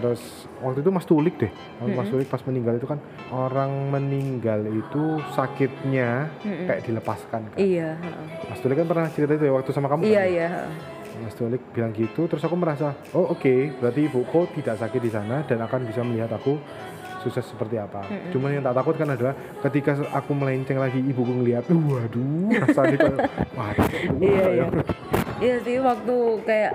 Terus 0.00 0.48
waktu 0.64 0.80
itu 0.80 0.88
mas 0.88 1.04
tulik 1.04 1.36
deh 1.36 1.52
mas 1.92 2.08
tulik 2.08 2.24
pas 2.24 2.40
meninggal 2.48 2.80
itu 2.80 2.88
kan 2.88 2.96
orang 3.28 3.68
meninggal 3.92 4.64
itu 4.64 5.20
sakitnya 5.36 6.32
Mm-mm. 6.40 6.64
kayak 6.64 6.88
dilepaskan 6.88 7.52
kan 7.52 7.58
iya 7.60 8.00
mas 8.48 8.56
tulik 8.64 8.80
kan 8.80 8.88
pernah 8.88 9.06
cerita 9.12 9.36
itu 9.36 9.44
ya 9.44 9.52
waktu 9.52 9.70
sama 9.76 9.92
kamu 9.92 10.08
iya 10.08 10.24
kan? 10.24 10.32
iya 10.32 10.48
mas 11.20 11.36
tulik 11.36 11.60
bilang 11.76 11.92
gitu 11.92 12.24
terus 12.24 12.40
aku 12.40 12.56
merasa 12.56 12.96
oh 13.12 13.36
oke 13.36 13.76
berarti 13.76 14.08
ibuku 14.08 14.48
tidak 14.56 14.80
sakit 14.80 15.00
di 15.04 15.12
sana 15.12 15.44
dan 15.44 15.60
akan 15.60 15.84
bisa 15.84 16.00
melihat 16.00 16.32
aku 16.32 16.56
sukses 17.20 17.44
seperti 17.44 17.76
apa. 17.76 18.00
Mm-mm. 18.08 18.32
Cuman 18.32 18.48
yang 18.56 18.64
tak 18.64 18.80
takut 18.80 18.96
kan 18.96 19.12
adalah 19.12 19.36
ketika 19.68 19.92
aku 20.08 20.32
melenceng 20.32 20.80
lagi 20.80 21.04
ibuku 21.04 21.28
ngelihat, 21.28 21.68
waduh, 21.68 22.48
rasanya 22.64 22.96
kayak, 22.96 23.18
waduh, 23.52 23.88
iya 24.24 24.40
ya. 24.40 24.48
iya 24.48 24.66
iya 25.36 25.56
sih 25.60 25.76
waktu 25.84 26.16
kayak 26.48 26.72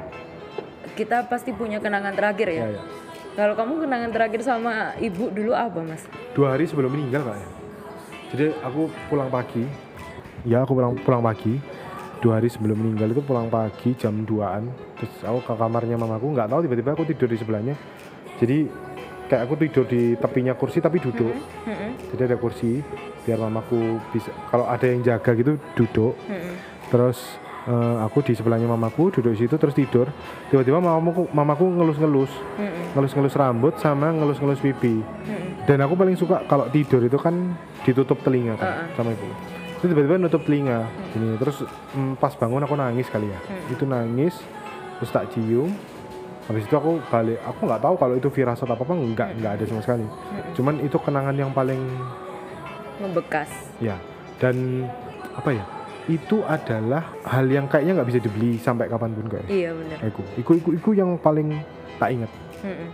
kita 0.93 1.25
pasti 1.25 1.49
punya 1.49 1.81
kenangan 1.81 2.13
terakhir 2.13 2.47
ya 2.49 2.61
Ya, 2.61 2.67
ya. 2.77 2.81
Kalau 3.35 3.53
kamu 3.53 3.83
kenangan 3.83 4.11
terakhir 4.15 4.41
sama 4.41 4.95
ibu 4.97 5.27
dulu 5.27 5.51
apa 5.51 5.83
mas 5.83 6.07
Dua 6.31 6.55
hari 6.55 6.65
sebelum 6.65 6.91
meninggal 6.95 7.27
kak 7.27 7.37
ya. 7.37 7.49
Jadi 8.35 8.45
aku 8.63 8.91
pulang 9.07 9.29
pagi, 9.29 9.63
ya 10.47 10.63
aku 10.63 10.71
pulang 10.75 10.95
pulang 11.03 11.23
pagi. 11.23 11.59
Dua 12.23 12.41
hari 12.41 12.49
sebelum 12.49 12.79
meninggal 12.79 13.11
itu 13.11 13.21
pulang 13.21 13.51
pagi 13.51 13.93
jam 13.99 14.25
2an 14.25 14.65
Terus 14.97 15.13
aku 15.27 15.39
ke 15.45 15.53
kamarnya 15.53 15.99
mamaku, 15.99 16.31
nggak 16.31 16.47
tahu 16.47 16.59
tiba-tiba 16.65 16.89
aku 16.95 17.03
tidur 17.05 17.27
di 17.27 17.37
sebelahnya. 17.37 17.75
Jadi 18.39 18.57
kayak 19.27 19.41
aku 19.45 19.53
tidur 19.59 19.85
di 19.85 20.15
tepinya 20.15 20.53
kursi 20.55 20.79
tapi 20.79 21.03
duduk. 21.03 21.35
Mm-mm. 21.67 21.91
Jadi 22.15 22.21
ada 22.31 22.37
kursi 22.39 22.79
biar 23.27 23.39
mamaku 23.41 23.99
bisa 24.15 24.31
kalau 24.47 24.65
ada 24.65 24.85
yang 24.87 25.03
jaga 25.03 25.31
gitu 25.35 25.59
duduk. 25.75 26.15
Mm-mm. 26.31 26.55
Terus 26.89 27.19
eh, 27.65 27.97
aku 28.05 28.21
di 28.25 28.33
sebelahnya 28.37 28.69
mamaku 28.69 29.09
duduk 29.19 29.35
di 29.35 29.45
situ 29.45 29.55
terus 29.57 29.75
tidur. 29.75 30.07
Tiba-tiba 30.49 30.79
mamaku 30.79 31.29
mamaku 31.33 31.65
ngelus-ngelus, 31.81 32.31
ngelus-ngelus 32.93 33.35
rambut 33.35 33.73
sama 33.81 34.13
ngelus-ngelus 34.13 34.61
pipi. 34.61 35.01
Dan 35.65 35.81
aku 35.81 35.97
paling 35.97 36.13
suka 36.13 36.45
kalau 36.45 36.69
tidur 36.69 37.01
itu 37.01 37.17
kan 37.17 37.57
ditutup 37.81 38.21
telinga 38.21 38.53
kan 38.57 38.89
sama 38.93 39.13
ibu. 39.13 39.27
Itu 39.81 39.91
tiba-tiba 39.91 40.21
nutup 40.21 40.45
telinga 40.45 40.85
gini. 41.11 41.35
Terus 41.41 41.65
mm, 41.97 42.21
pas 42.21 42.33
bangun 42.37 42.61
aku 42.63 42.77
nangis 42.77 43.09
kali 43.09 43.29
ya. 43.29 43.39
Itu 43.73 43.89
nangis 43.89 44.37
terus 45.01 45.11
tak 45.11 45.33
cium. 45.33 45.73
Habis 46.45 46.69
itu 46.69 46.75
aku 46.77 47.01
balik. 47.09 47.41
Aku 47.41 47.65
nggak 47.65 47.81
tahu 47.81 47.95
kalau 47.97 48.13
itu 48.13 48.29
firasat 48.29 48.69
apa 48.69 48.85
apa 48.85 48.93
nggak 48.93 49.29
nggak 49.41 49.51
ada 49.57 49.63
sama 49.65 49.81
sekali. 49.81 50.05
Cuman 50.53 50.77
itu 50.85 50.97
kenangan 51.01 51.33
yang 51.33 51.49
paling 51.49 51.81
membekas 53.01 53.51
ya 53.83 53.99
dan 54.39 54.87
apa 55.35 55.51
ya 55.51 55.65
itu 56.05 56.45
adalah 56.45 57.01
hal 57.25 57.49
yang 57.49 57.65
kayaknya 57.65 57.97
nggak 57.97 58.09
bisa 58.13 58.19
dibeli 58.21 58.61
sampai 58.61 58.85
kapan 58.85 59.17
pun 59.17 59.25
kayak 59.25 59.45
iya 59.49 59.73
bener. 59.73 59.97
Iku, 60.05 60.21
iku, 60.37 60.51
iku, 60.53 60.69
iku 60.77 60.89
yang 60.93 61.17
paling 61.17 61.57
tak 61.97 62.13
inget. 62.13 62.31
Mm-mm. 62.61 62.89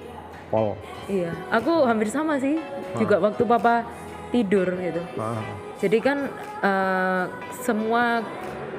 Pol. 0.52 0.76
iya 1.08 1.32
aku 1.48 1.88
hampir 1.88 2.08
sama 2.08 2.36
sih. 2.40 2.60
Juga 2.96 3.20
waktu 3.20 3.44
papa 3.44 3.88
tidur 4.32 4.68
gitu. 4.80 5.00
Ah, 5.16 5.40
jadi 5.80 5.98
kan 6.00 6.18
eh, 6.64 7.24
semua 7.64 8.24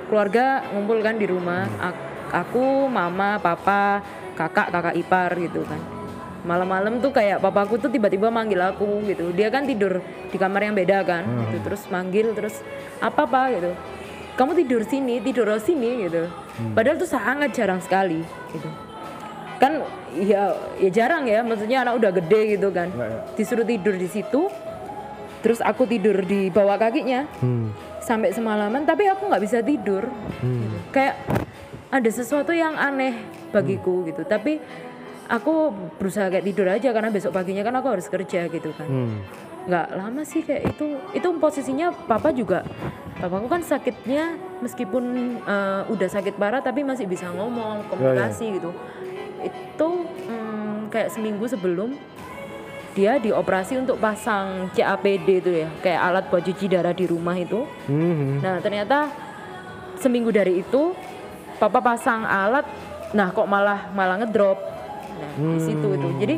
keluarga 0.08 0.64
ngumpul 0.72 1.00
kan 1.00 1.16
di 1.16 1.28
rumah. 1.28 1.68
Ak- 1.80 2.04
aku 2.32 2.88
mama 2.88 3.36
papa 3.36 4.00
kakak 4.32 4.72
kakak 4.72 4.96
ipar 4.96 5.32
gitu 5.36 5.64
kan. 5.64 5.80
Malam-malam 6.42 6.98
tuh 6.98 7.12
kayak 7.12 7.38
papaku 7.38 7.78
tuh 7.78 7.92
tiba-tiba 7.92 8.32
manggil 8.32 8.60
aku 8.60 9.04
gitu. 9.04 9.28
Dia 9.32 9.48
kan 9.48 9.64
tidur 9.64 10.00
di 10.32 10.36
kamar 10.40 10.64
yang 10.64 10.76
beda 10.76 11.04
kan 11.04 11.22
gitu. 11.46 11.60
terus 11.68 11.84
manggil 11.92 12.32
terus 12.32 12.64
apa 13.04 13.28
pak 13.28 13.46
gitu 13.52 13.72
kamu 14.32 14.64
tidur 14.64 14.82
sini 14.84 15.20
tidur 15.20 15.46
sini 15.60 16.08
gitu. 16.08 16.24
Padahal 16.72 16.96
tuh 16.96 17.08
sangat 17.08 17.52
jarang 17.52 17.80
sekali 17.84 18.24
gitu. 18.52 18.68
Kan 19.60 19.84
ya 20.18 20.56
ya 20.80 20.90
jarang 20.90 21.24
ya 21.28 21.44
maksudnya 21.44 21.84
anak 21.84 22.00
udah 22.00 22.10
gede 22.16 22.58
gitu 22.58 22.68
kan. 22.72 22.88
Ya, 22.92 23.06
ya. 23.08 23.20
disuruh 23.36 23.66
tidur 23.66 23.94
di 23.96 24.08
situ 24.08 24.48
terus 25.42 25.58
aku 25.58 25.90
tidur 25.90 26.22
di 26.22 26.54
bawah 26.54 26.78
kakinya 26.78 27.26
Hmm. 27.42 27.74
sampai 27.98 28.30
semalaman 28.30 28.86
tapi 28.86 29.10
aku 29.10 29.26
nggak 29.26 29.42
bisa 29.42 29.58
tidur. 29.60 30.06
Hmm. 30.40 30.80
kayak 30.94 31.18
ada 31.92 32.08
sesuatu 32.08 32.56
yang 32.56 32.72
aneh 32.74 33.20
bagiku 33.52 34.02
gitu. 34.08 34.24
Tapi 34.24 34.58
aku 35.28 35.70
berusaha 36.00 36.32
kayak 36.32 36.46
tidur 36.46 36.66
aja 36.72 36.88
karena 36.90 37.12
besok 37.12 37.36
paginya 37.36 37.60
kan 37.62 37.74
aku 37.76 37.88
harus 37.92 38.08
kerja 38.08 38.48
gitu 38.48 38.72
kan. 38.72 38.88
Hmm. 38.88 39.18
nggak 39.62 39.86
lama 39.94 40.22
sih 40.26 40.42
kayak 40.42 40.74
itu. 40.74 40.98
Itu 41.14 41.28
posisinya 41.38 41.94
papa 41.94 42.34
juga 42.34 42.66
papaku 43.22 43.46
kan 43.46 43.62
sakitnya 43.62 44.34
meskipun 44.58 45.38
eh, 45.46 45.82
udah 45.86 46.08
sakit 46.10 46.34
parah 46.34 46.58
tapi 46.58 46.82
masih 46.82 47.06
bisa 47.06 47.30
ngomong 47.30 47.86
komunikasi 47.86 48.58
gitu 48.58 48.74
itu 49.46 49.88
mm, 50.26 50.90
kayak 50.90 51.14
seminggu 51.14 51.46
sebelum 51.46 51.94
dia 52.92 53.16
dioperasi 53.16 53.80
untuk 53.80 53.96
pasang 53.96 54.68
CAPD 54.76 55.28
itu 55.40 55.50
ya 55.64 55.68
kayak 55.80 56.00
alat 56.02 56.24
buat 56.28 56.42
cuci 56.44 56.66
darah 56.68 56.92
di 56.92 57.06
rumah 57.06 57.38
itu 57.38 57.64
Hmm. 57.88 58.42
Nah 58.42 58.60
ternyata 58.60 59.08
seminggu 60.02 60.34
dari 60.34 60.60
itu 60.60 60.92
papa 61.62 61.78
pasang 61.78 62.26
alat, 62.26 62.66
nah 63.14 63.30
kok 63.30 63.46
malah 63.46 63.86
malah 63.94 64.18
ngedrop. 64.18 64.58
Nah 64.58 65.32
di 65.56 65.60
situ 65.62 65.88
itu. 65.94 66.08
Jadi 66.18 66.36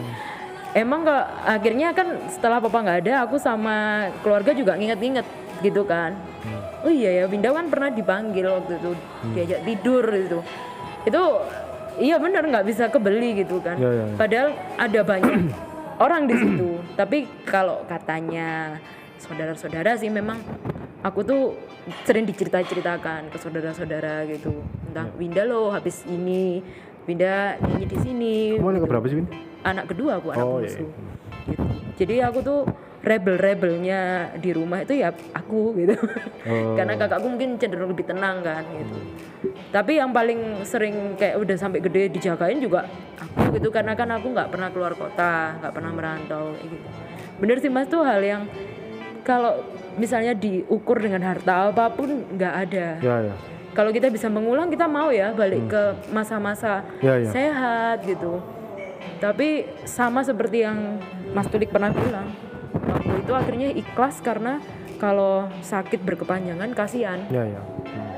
emang 0.77 1.01
ke, 1.09 1.17
akhirnya 1.49 1.97
kan 1.97 2.29
setelah 2.29 2.61
papa 2.61 2.85
nggak 2.85 2.99
ada, 3.09 3.13
aku 3.25 3.41
sama 3.41 4.09
keluarga 4.21 4.53
juga 4.53 4.77
nginget-nginget 4.77 5.27
gitu 5.65 5.83
kan. 5.83 6.13
Oh 6.85 6.93
iya 6.93 7.11
ya, 7.11 7.25
Winda 7.25 7.49
kan 7.49 7.67
pernah 7.67 7.89
dipanggil 7.89 8.45
waktu 8.45 8.77
itu 8.77 8.91
diajak 9.33 9.61
tidur 9.65 10.05
itu. 10.05 10.39
Itu 11.03 11.23
iya 11.97 12.21
bener 12.21 12.45
nggak 12.45 12.65
bisa 12.65 12.87
kebeli 12.87 13.41
gitu 13.41 13.59
kan. 13.59 13.75
Ya, 13.75 13.89
ya, 13.89 14.05
ya. 14.05 14.15
Padahal 14.15 14.49
ada 14.77 15.01
banyak 15.03 15.35
orang 16.05 16.29
di 16.29 16.35
situ. 16.35 16.69
Tapi 16.93 17.19
kalau 17.43 17.81
katanya 17.85 18.77
saudara-saudara 19.17 19.97
sih 19.97 20.09
memang 20.09 20.37
aku 21.01 21.25
tuh 21.25 21.43
sering 22.05 22.25
dicerita-ceritakan 22.25 23.29
ke 23.29 23.37
saudara-saudara 23.37 24.25
gitu 24.27 24.53
tentang 24.85 25.09
Winda 25.17 25.43
loh 25.43 25.69
habis 25.69 26.05
ini 26.05 26.61
Winda 27.05 27.57
nyanyi 27.59 27.87
di 27.87 27.99
sini 27.99 28.35
Kamu 28.57 28.65
anak 28.65 28.75
gitu. 28.75 28.85
keberapa 28.85 29.07
sih, 29.07 29.17
Win? 29.21 29.27
anak 29.63 29.85
kedua 29.89 30.11
aku 30.17 30.29
anak 30.33 30.41
Oh, 30.41 30.61
iya, 30.61 30.69
bungsu 30.69 30.85
gitu. 31.45 31.65
jadi 31.97 32.15
aku 32.25 32.39
tuh 32.41 32.61
rebel-rebelnya 33.05 34.33
di 34.41 34.51
rumah 34.57 34.81
itu 34.81 34.97
ya 34.97 35.13
aku 35.37 35.77
gitu. 35.77 35.95
Oh. 36.49 36.73
karena 36.79 36.97
kakakku 36.97 37.29
mungkin 37.29 37.61
cenderung 37.61 37.93
lebih 37.93 38.09
tenang 38.09 38.41
kan 38.41 38.65
gitu. 38.65 38.97
Tapi 39.69 40.01
yang 40.01 40.11
paling 40.11 40.65
sering 40.65 41.15
kayak 41.21 41.37
udah 41.37 41.57
sampai 41.61 41.85
gede 41.85 42.09
dijagain 42.17 42.59
juga 42.59 42.89
aku 43.21 43.61
gitu 43.61 43.69
karena 43.69 43.93
kan 43.93 44.09
aku 44.17 44.33
nggak 44.33 44.49
pernah 44.49 44.73
keluar 44.73 44.97
kota 44.97 45.61
nggak 45.61 45.73
pernah 45.77 45.93
merantau 45.93 46.57
gitu. 46.65 46.77
Bener 47.39 47.61
sih 47.61 47.69
mas 47.69 47.87
tuh 47.87 48.01
hal 48.03 48.25
yang 48.25 48.43
kalau 49.21 49.61
misalnya 50.01 50.33
diukur 50.33 51.01
dengan 51.01 51.23
harta 51.29 51.71
apa 51.71 51.93
pun 51.93 52.25
nggak 52.35 52.55
ada. 52.69 52.89
Ya, 53.05 53.17
ya. 53.31 53.35
kalau 53.77 53.91
kita 53.93 54.09
bisa 54.09 54.33
mengulang 54.33 54.73
kita 54.73 54.89
mau 54.89 55.13
ya 55.13 55.35
balik 55.37 55.69
ke 55.69 55.83
masa-masa 56.09 56.87
Ya, 57.05 57.21
ya. 57.21 57.29
sehat 57.29 58.01
gitu. 58.09 58.41
Tapi 59.21 59.69
sama 59.85 60.25
seperti 60.25 60.65
yang 60.65 61.01
Mas 61.35 61.49
Tulik 61.51 61.69
pernah 61.73 61.91
bilang 61.93 62.29
waktu 62.83 63.15
itu 63.23 63.33
akhirnya 63.33 63.69
ikhlas 63.75 64.19
karena 64.21 64.59
kalau 64.99 65.47
sakit 65.61 66.01
berkepanjangan 66.03 66.71
kasihan. 66.75 67.21
Ya, 67.31 67.45
ya. 67.47 67.63
Hmm. 67.63 68.13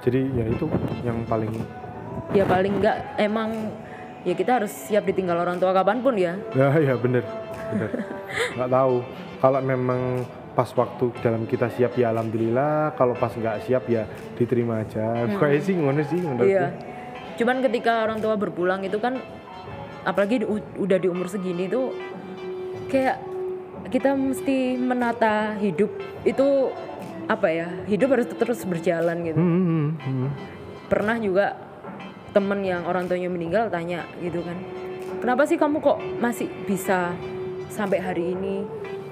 Jadi 0.00 0.20
ya 0.32 0.44
itu 0.48 0.66
yang 1.04 1.24
paling 1.28 1.52
ya 2.32 2.44
paling 2.46 2.80
enggak 2.80 2.96
emang 3.20 3.74
ya 4.24 4.34
kita 4.36 4.62
harus 4.62 4.72
siap 4.72 5.04
ditinggal 5.04 5.36
orang 5.36 5.60
tua 5.60 5.72
kapan 5.76 6.00
pun 6.00 6.16
ya. 6.16 6.36
Ya 6.56 6.72
ya 6.80 6.94
bener 6.96 7.24
bener. 7.72 7.90
Nggak 8.56 8.70
tahu. 8.72 8.96
Kalau 9.40 9.60
memang 9.64 10.00
pas 10.52 10.68
waktu 10.76 11.04
dalam 11.24 11.48
kita 11.48 11.68
siap 11.72 11.96
ya 11.96 12.12
alhamdulillah. 12.12 12.92
Kalau 12.96 13.16
pas 13.16 13.32
nggak 13.32 13.64
siap 13.64 13.88
ya 13.88 14.04
diterima 14.36 14.84
aja. 14.84 15.28
Kayak 15.36 15.60
sih 15.64 15.74
ngono 15.76 16.00
sih 16.04 16.20
menurutku. 16.20 16.44
Hmm. 16.44 16.52
iya. 16.52 16.66
Cuman 17.40 17.64
ketika 17.64 18.04
orang 18.04 18.20
tua 18.20 18.36
berpulang 18.36 18.84
itu 18.84 19.00
kan 19.00 19.16
apalagi 20.04 20.44
di- 20.44 20.48
udah 20.80 20.98
di 21.00 21.08
umur 21.08 21.28
segini 21.28 21.68
tuh 21.68 21.92
kayak 22.88 23.29
kita 23.88 24.12
mesti 24.12 24.76
menata 24.76 25.56
hidup. 25.56 25.88
Itu 26.28 26.76
apa 27.30 27.48
ya? 27.48 27.68
Hidup 27.88 28.12
harus 28.12 28.28
terus 28.28 28.60
berjalan 28.68 29.24
gitu. 29.24 29.40
Hmm, 29.40 29.62
hmm, 29.64 29.88
hmm. 29.96 30.28
pernah 30.90 31.16
juga 31.16 31.56
temen 32.36 32.60
yang 32.62 32.84
orang 32.84 33.08
tuanya 33.08 33.30
meninggal 33.30 33.66
tanya 33.70 34.06
gitu 34.22 34.38
kan 34.42 34.54
kenapa 35.20 35.44
sih 35.44 35.60
kamu 35.60 35.84
kok 35.84 36.00
masih 36.18 36.48
bisa 36.64 37.14
sampai 37.68 38.00
hari 38.00 38.34
ini? 38.34 38.64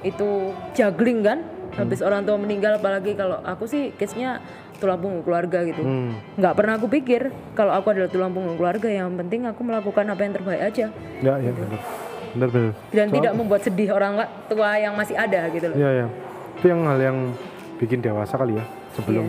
Itu 0.02 0.56
juggling 0.72 1.22
kan? 1.22 1.38
Habis 1.76 2.02
orang 2.02 2.26
tua 2.26 2.40
meninggal 2.40 2.80
apalagi 2.80 3.14
kalau 3.14 3.38
aku 3.44 3.68
sih 3.68 3.94
case-nya 3.94 4.42
tulang 4.82 4.98
punggung 4.98 5.22
keluarga 5.22 5.62
gitu. 5.66 5.82
Hmm. 5.82 6.14
nggak 6.38 6.54
pernah 6.54 6.78
aku 6.78 6.86
pikir 6.86 7.34
kalau 7.58 7.74
aku 7.74 7.90
adalah 7.90 8.10
tulang 8.10 8.30
punggung 8.30 8.54
keluarga 8.54 8.86
yang 8.86 9.10
penting 9.18 9.42
aku 9.42 9.66
melakukan 9.66 10.06
apa 10.06 10.20
yang 10.22 10.32
terbaik 10.34 10.62
aja. 10.62 10.86
Ya 11.22 11.34
ya 11.38 11.50
bener 11.50 12.07
bener 12.38 12.48
bener. 12.54 12.72
Dan 12.94 13.06
tidak 13.10 13.32
membuat 13.34 13.60
sedih 13.66 13.90
orang 13.90 14.22
tua 14.46 14.78
yang 14.78 14.94
masih 14.94 15.18
ada 15.18 15.50
gitu 15.50 15.74
loh. 15.74 15.76
Ya 15.76 16.06
ya 16.06 16.08
itu 16.58 16.66
yang 16.66 16.82
hal 16.86 16.98
yang 16.98 17.18
bikin 17.78 18.02
dewasa 18.02 18.34
kali 18.34 18.58
ya 18.58 18.64
sebelum 18.94 19.26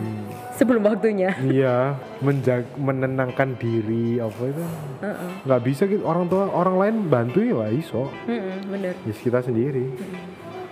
sebelum 0.54 0.82
waktunya. 0.82 1.30
Iya 1.46 1.94
menjag 2.22 2.66
menenangkan 2.74 3.54
diri 3.58 4.18
apa 4.18 4.42
itu? 4.50 4.64
Heeh. 5.02 5.30
nggak 5.46 5.60
bisa 5.62 5.82
gitu 5.86 6.02
orang 6.06 6.26
tua 6.26 6.50
orang 6.50 6.76
lain 6.78 6.94
bantu 7.06 7.42
ya 7.42 7.54
wah 7.54 7.70
iso. 7.70 8.10
Mm-mm, 8.26 8.70
bener. 8.70 8.94
Ya 9.06 9.14
kita 9.14 9.42
sendiri. 9.42 9.90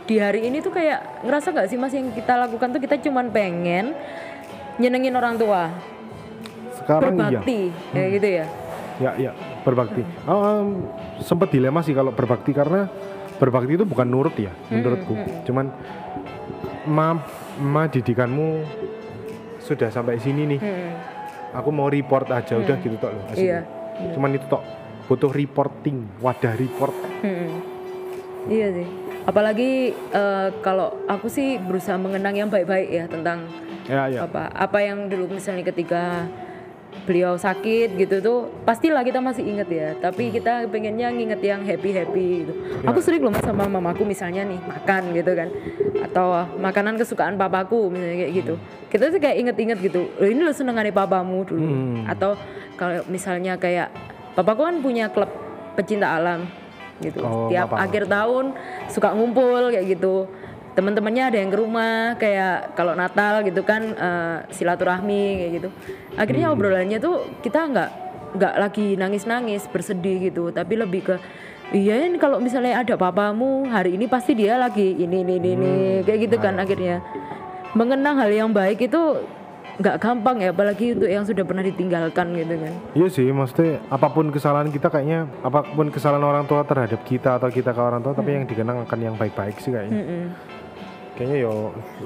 Di 0.08 0.16
hari 0.18 0.50
ini 0.50 0.58
tuh 0.58 0.72
kayak 0.74 1.22
ngerasa 1.22 1.54
nggak 1.54 1.68
sih 1.68 1.78
mas 1.78 1.94
yang 1.94 2.10
kita 2.10 2.34
lakukan 2.34 2.74
tuh 2.74 2.80
kita 2.80 2.96
cuman 3.06 3.30
pengen 3.30 3.94
nyenengin 4.82 5.14
orang 5.14 5.38
tua? 5.38 5.70
Sekarang 6.74 7.14
iya. 7.14 7.38
Berbakti 7.38 7.60
kayak 7.94 8.10
gitu 8.18 8.28
ya? 8.28 8.46
Ya 8.98 9.10
ya 9.14 9.32
berbakti. 9.62 10.02
Um, 10.24 10.86
sempat 11.20 11.50
dilema 11.50 11.80
sih 11.80 11.92
kalau 11.92 12.10
berbakti 12.10 12.52
karena 12.52 12.86
berbakti 13.38 13.78
itu 13.78 13.86
bukan 13.86 14.06
nurut 14.06 14.34
ya 14.34 14.50
menurutku. 14.68 15.14
cuman 15.46 15.70
ma 16.90 17.22
ma 17.60 17.86
didikanmu 17.86 18.64
sudah 19.62 19.92
sampai 19.92 20.18
sini 20.18 20.56
nih. 20.56 20.60
Hmm, 20.60 20.90
aku 21.54 21.68
mau 21.70 21.86
report 21.86 22.28
aja 22.30 22.56
udah 22.56 22.76
gitu 22.80 22.96
tok 22.96 23.12
loh 23.12 23.22
Iya. 23.36 23.62
aslinya. 23.62 24.14
cuman 24.14 24.30
itu 24.34 24.46
tok 24.48 24.62
butuh 25.06 25.30
reporting 25.32 26.04
wadah 26.20 26.54
report. 26.56 26.94
Hmm. 27.22 27.50
iya 28.48 28.72
sih. 28.72 28.88
Apalagi 29.28 29.92
eh, 29.92 30.48
kalau 30.64 30.96
aku 31.04 31.28
sih 31.28 31.60
berusaha 31.60 32.00
mengenang 32.00 32.32
yang 32.32 32.48
baik-baik 32.48 32.88
ya 32.88 33.04
tentang 33.04 33.44
ya 33.84 34.08
ya. 34.08 34.24
apa 34.24 34.48
apa 34.52 34.78
yang 34.80 35.08
dulu 35.08 35.36
misalnya 35.36 35.64
ketika 35.64 36.24
beliau 37.08 37.40
sakit 37.40 37.96
gitu 37.96 38.20
tuh 38.20 38.38
pastilah 38.68 39.00
kita 39.00 39.24
masih 39.24 39.48
inget 39.48 39.68
ya. 39.72 39.88
Tapi 39.96 40.28
kita 40.28 40.68
pengennya 40.68 41.08
nginget 41.08 41.40
yang 41.40 41.64
happy 41.64 41.96
happy 41.96 42.44
gitu 42.44 42.52
aku 42.84 43.00
sering 43.00 43.24
loh 43.24 43.32
Mas, 43.32 43.40
sama 43.40 43.64
mamaku 43.64 44.04
misalnya 44.04 44.44
nih 44.44 44.60
makan 44.60 45.16
gitu 45.16 45.32
kan. 45.32 45.48
Atau 46.04 46.36
makanan 46.60 47.00
kesukaan 47.00 47.40
papaku 47.40 47.88
misalnya 47.88 48.28
kayak 48.28 48.32
gitu. 48.44 48.54
Kita 48.92 49.08
tuh 49.08 49.20
kayak 49.20 49.36
inget-inget 49.40 49.78
gitu. 49.80 50.12
"Loh, 50.20 50.28
ini 50.28 50.40
lo 50.44 50.52
senengannya 50.52 50.92
papamu 50.92 51.48
dulu. 51.48 51.64
Hmm. 51.64 52.04
atau 52.04 52.36
kalau 52.76 53.00
misalnya 53.08 53.56
kayak 53.56 53.88
papaku 54.36 54.68
kan 54.68 54.76
punya 54.84 55.08
klub 55.08 55.32
pecinta 55.74 56.12
alam 56.12 56.44
gitu. 56.98 57.22
Oh, 57.22 57.46
tiap 57.48 57.70
papa. 57.70 57.86
akhir 57.86 58.10
tahun 58.10 58.54
suka 58.90 59.14
ngumpul 59.14 59.70
kayak 59.70 59.86
gitu 59.98 60.26
teman-temannya 60.78 61.34
ada 61.34 61.38
yang 61.42 61.50
ke 61.50 61.58
rumah 61.58 62.14
kayak 62.14 62.78
kalau 62.78 62.94
Natal 62.94 63.42
gitu 63.42 63.66
kan 63.66 63.82
eh, 63.82 64.36
silaturahmi 64.54 65.24
kayak 65.34 65.52
gitu 65.58 65.68
akhirnya 66.14 66.46
Hmm. 66.46 66.54
obrolannya 66.54 66.98
tuh 67.02 67.26
kita 67.42 67.66
nggak 67.66 67.90
nggak 68.38 68.54
lagi 68.54 68.94
nangis-nangis 68.94 69.66
bersedih 69.66 70.30
gitu 70.30 70.54
tapi 70.54 70.78
lebih 70.78 71.02
ke 71.02 71.14
iya 71.74 71.98
ini 72.06 72.14
kalau 72.16 72.38
misalnya 72.38 72.78
ada 72.78 72.94
papamu 72.94 73.66
hari 73.66 73.98
ini 73.98 74.06
pasti 74.06 74.38
dia 74.38 74.54
lagi 74.54 74.94
ini 74.94 75.26
ini 75.26 75.34
ini, 75.42 75.50
ini. 75.58 75.74
kayak 76.06 76.30
gitu 76.30 76.36
kan 76.38 76.54
akhirnya 76.54 77.02
mengenang 77.74 78.22
hal 78.22 78.30
yang 78.30 78.50
baik 78.54 78.78
itu 78.78 79.18
nggak 79.78 79.96
gampang 80.02 80.42
ya 80.42 80.50
apalagi 80.50 80.90
untuk 80.94 81.06
yang 81.06 81.22
sudah 81.22 81.44
pernah 81.46 81.62
ditinggalkan 81.62 82.34
gitu 82.34 82.54
kan 82.58 82.74
Iya 82.98 83.06
sih, 83.08 83.30
maksudnya 83.30 83.78
apa 83.86 84.10
pun 84.10 84.26
kesalahan 84.28 84.74
kita 84.74 84.90
kayaknya 84.90 85.30
apa 85.40 85.62
pun 85.62 85.86
kesalahan 85.88 86.24
orang 86.26 86.44
tua 86.50 86.66
terhadap 86.66 86.98
kita 87.06 87.38
atau 87.38 87.46
kita 87.46 87.70
ke 87.70 87.78
orang 87.78 88.02
tua, 88.02 88.10
tapi 88.10 88.34
yang 88.34 88.42
dikenang 88.42 88.82
akan 88.82 88.98
yang 88.98 89.14
baik-baik 89.14 89.54
sih 89.62 89.70
kayaknya. 89.70 90.02
Mm-mm. 90.02 90.24
Kayaknya 91.18 91.38
yo, 91.42 91.54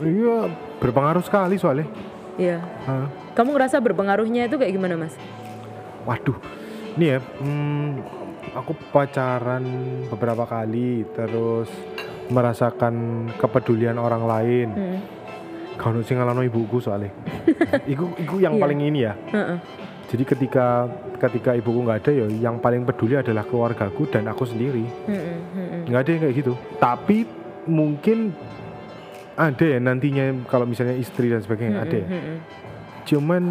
iya 0.00 0.36
berpengaruh 0.80 1.20
sekali 1.20 1.54
soalnya. 1.54 1.84
iya 2.34 2.64
kamu 3.32 3.52
ngerasa 3.52 3.76
berpengaruhnya 3.78 4.48
itu 4.48 4.56
kayak 4.56 4.72
gimana 4.72 4.96
mas 4.96 5.12
Waduh, 6.02 6.34
ini 6.96 7.12
ya, 7.12 7.18
hmm, 7.20 8.00
aku 8.56 8.72
pacaran 8.88 9.62
beberapa 10.08 10.42
kali, 10.42 11.04
terus 11.12 11.68
merasakan 12.26 12.94
kepedulian 13.36 13.94
orang 13.96 14.24
lain. 14.24 14.68
Hmm. 14.72 14.98
Kalau 15.76 16.00
sing 16.00 16.16
ngalano 16.16 16.40
ibuku 16.40 16.80
soalnya. 16.80 17.12
iku, 17.92 18.10
iku 18.16 18.40
yang 18.40 18.56
Iya. 18.56 18.62
paling 18.64 18.80
ini 18.82 18.98
ya. 19.02 19.14
Heeh. 19.30 19.58
Jadi 20.08 20.24
ketika 20.26 20.90
ketika 21.16 21.54
ibuku 21.54 21.80
nggak 21.80 21.98
ada 22.02 22.12
ya, 22.12 22.26
yang 22.42 22.58
paling 22.58 22.82
peduli 22.82 23.14
adalah 23.14 23.44
keluargaku 23.44 24.10
dan 24.10 24.26
aku 24.26 24.42
sendiri. 24.42 24.82
Mm-mm, 25.06 25.38
mm-mm. 25.54 25.80
nggak 25.86 26.00
ada 26.00 26.10
yang 26.10 26.22
kayak 26.22 26.36
gitu 26.36 26.52
tapi 26.76 27.24
mungkin 27.64 28.34
ada 29.36 29.64
ya 29.64 29.78
nantinya 29.80 30.44
kalau 30.48 30.68
misalnya 30.68 30.96
istri 30.96 31.32
dan 31.32 31.40
sebagainya 31.40 31.82
ada 31.82 31.96
ya 31.96 32.08
Mm-mm. 32.08 32.36
cuman 33.08 33.42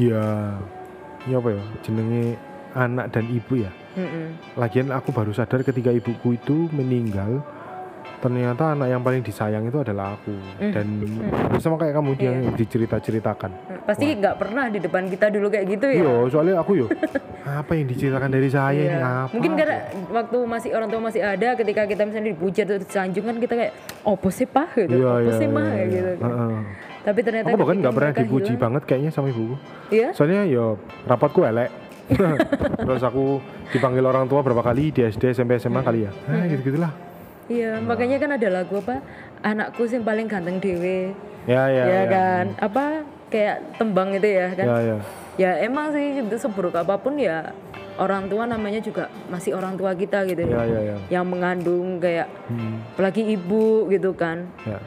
ya 0.00 0.22
ya 1.28 1.36
apa 1.36 1.48
ya 1.52 1.62
jenenge 1.84 2.40
anak 2.72 3.12
dan 3.12 3.28
ibu 3.28 3.60
ya 3.60 3.70
Mm-mm. 3.98 4.32
lagian 4.56 4.88
aku 4.94 5.12
baru 5.12 5.34
sadar 5.36 5.60
ketika 5.60 5.92
ibuku 5.92 6.40
itu 6.40 6.70
meninggal 6.72 7.44
ternyata 8.20 8.76
anak 8.76 8.88
yang 8.88 9.00
paling 9.00 9.20
disayang 9.20 9.64
itu 9.64 9.80
adalah 9.80 10.14
aku. 10.14 10.36
Mm. 10.60 10.72
dan 10.72 10.86
sama 11.56 11.76
kayak 11.76 11.96
kamu 11.96 12.10
yang 12.16 12.36
dicerita-ceritakan. 12.54 13.50
Pasti 13.82 14.12
nggak 14.12 14.36
pernah 14.36 14.68
di 14.68 14.78
depan 14.78 15.08
kita 15.08 15.28
dulu 15.28 15.48
kayak 15.48 15.66
gitu 15.66 15.86
ya. 15.88 16.04
Iya 16.04 16.14
soalnya 16.28 16.54
aku 16.56 16.72
yo 16.76 16.86
apa 17.42 17.72
yang 17.72 17.88
diceritakan 17.88 18.30
dari 18.30 18.48
saya 18.48 18.76
ini? 18.76 18.92
Iya. 18.92 19.00
apa 19.00 19.32
Mungkin 19.32 19.52
karena 19.56 19.76
waktu 20.12 20.38
masih 20.44 20.70
orang 20.70 20.88
tua 20.88 21.00
masih 21.02 21.20
ada, 21.20 21.48
ketika 21.56 21.82
kita 21.84 22.02
misalnya 22.04 22.30
dipuji 22.30 22.58
atau 22.62 22.76
disanjung 22.76 23.24
kan 23.24 23.36
kita 23.40 23.54
kayak 23.56 23.72
opo 24.02 24.28
sih 24.28 24.46
pah 24.46 24.68
gitu, 24.70 24.94
Iya, 24.94 25.10
opo 25.10 25.24
iya, 25.26 25.38
sih 25.40 25.48
mah? 25.48 25.66
iya. 25.66 25.84
gitu. 25.88 26.10
kan. 26.14 26.30
Heeh. 26.30 26.54
Tapi 27.00 27.20
ternyata 27.24 27.46
aku 27.48 27.58
bahkan 27.58 27.76
nggak 27.80 27.94
pernah 27.96 28.12
dipuji 28.14 28.44
hilang- 28.46 28.62
banget 28.62 28.82
kayaknya 28.84 29.10
sama 29.10 29.26
ibuku. 29.28 29.56
Iya? 29.90 30.08
soalnya 30.12 30.44
yo 30.46 30.76
rapotku 31.08 31.42
elek. 31.42 31.72
Terus 32.86 33.02
aku 33.02 33.38
dipanggil 33.70 34.02
orang 34.02 34.26
tua 34.26 34.42
berapa 34.42 34.60
kali 34.60 34.90
di 34.90 35.00
SD 35.00 35.30
SMP 35.30 35.56
SMA 35.56 35.80
kali 35.80 36.04
ya. 36.04 36.10
Nah, 36.26 36.44
gitu 36.44 36.70
gitulah 36.70 36.90
Iya, 37.50 37.82
makanya 37.82 38.16
kan 38.16 38.30
ada 38.30 38.48
lagu 38.48 38.78
apa? 38.78 39.02
Anakku 39.42 39.82
sih 39.84 39.98
paling 39.98 40.24
ganteng 40.24 40.62
dewe. 40.62 41.10
ya 41.44 41.66
ya 41.66 41.82
ya, 41.82 41.84
ya 41.84 42.02
kan? 42.06 42.44
Apa 42.56 42.84
kayak 43.26 43.74
tembang 43.74 44.14
itu 44.14 44.28
ya 44.28 44.54
kan? 44.54 44.66
ya 44.66 44.78
ya 44.80 44.96
Ya 45.34 45.50
emang 45.58 45.90
sih 45.90 46.20
itu 46.20 46.36
seburuk 46.36 46.74
apa 46.74 46.94
pun 46.94 47.16
ya 47.16 47.50
orang 47.96 48.28
tua 48.28 48.44
namanya 48.44 48.78
juga 48.78 49.08
masih 49.26 49.52
orang 49.52 49.72
tua 49.74 49.92
kita 49.92 50.22
gitu 50.24 50.44
ya 50.44 50.62
ya 50.62 50.80
ya 50.84 50.96
Yang 51.10 51.26
mengandung 51.26 51.96
kayak 51.96 52.28
Hmm, 52.46 52.84
apalagi 52.92 53.26
ibu 53.26 53.88
gitu 53.88 54.14
kan. 54.14 54.46
ya 54.62 54.78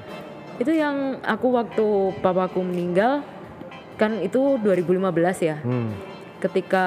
Itu 0.56 0.72
yang 0.72 1.20
aku 1.20 1.52
waktu 1.52 1.86
papaku 2.22 2.62
meninggal 2.62 3.26
kan 3.96 4.16
itu 4.20 4.56
2015 4.58 5.04
ya. 5.42 5.58
Hmm, 5.60 5.92
Ketika 6.40 6.86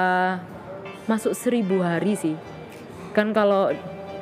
masuk 1.05 1.31
seribu 1.31 1.79
hari 1.79 2.15
sih. 2.15 2.33
Kan 3.11 3.29
kalau 3.31 3.69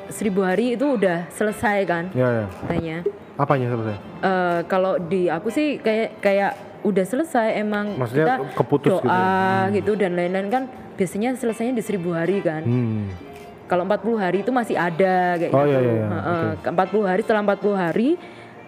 seribu 0.08 0.40
hari 0.40 0.74
itu 0.74 0.86
udah 0.92 1.26
selesai 1.28 1.78
kan 1.84 2.04
ya 2.12 2.28
ya 2.32 2.46
katanya. 2.62 2.96
apanya 3.36 3.66
selesai 3.68 3.96
Eh, 4.16 4.60
kalau 4.66 4.98
di 4.98 5.28
aku 5.28 5.48
sih 5.48 5.76
kayak 5.76 6.18
kayak 6.18 6.52
udah 6.82 7.04
selesai 7.04 7.56
emang 7.56 7.94
Maksudnya 7.94 8.38
kita 8.40 8.54
keputus 8.54 8.90
gitu 8.92 9.04
doa 9.04 9.66
gitu, 9.70 9.92
dan 9.94 10.14
lain-lain 10.14 10.48
kan 10.48 10.62
biasanya 10.94 11.34
selesainya 11.34 11.72
di 11.72 11.82
seribu 11.82 12.10
hari 12.10 12.38
kan. 12.40 12.62
hmm. 12.62 13.26
Kalau 13.66 13.82
40 13.82 14.14
hari 14.16 14.38
itu 14.40 14.50
masih 14.50 14.74
ada 14.74 15.34
kayak 15.34 15.50
Oh, 15.50 15.60
gitu. 15.60 15.68
iya, 15.68 15.78
iya, 15.80 15.92
iya. 15.92 16.06
Heeh. 16.08 16.46
Ke 16.62 16.68
40 16.70 17.02
hari 17.04 17.20
setelah 17.20 17.42
40 17.44 17.74
hari 17.76 18.08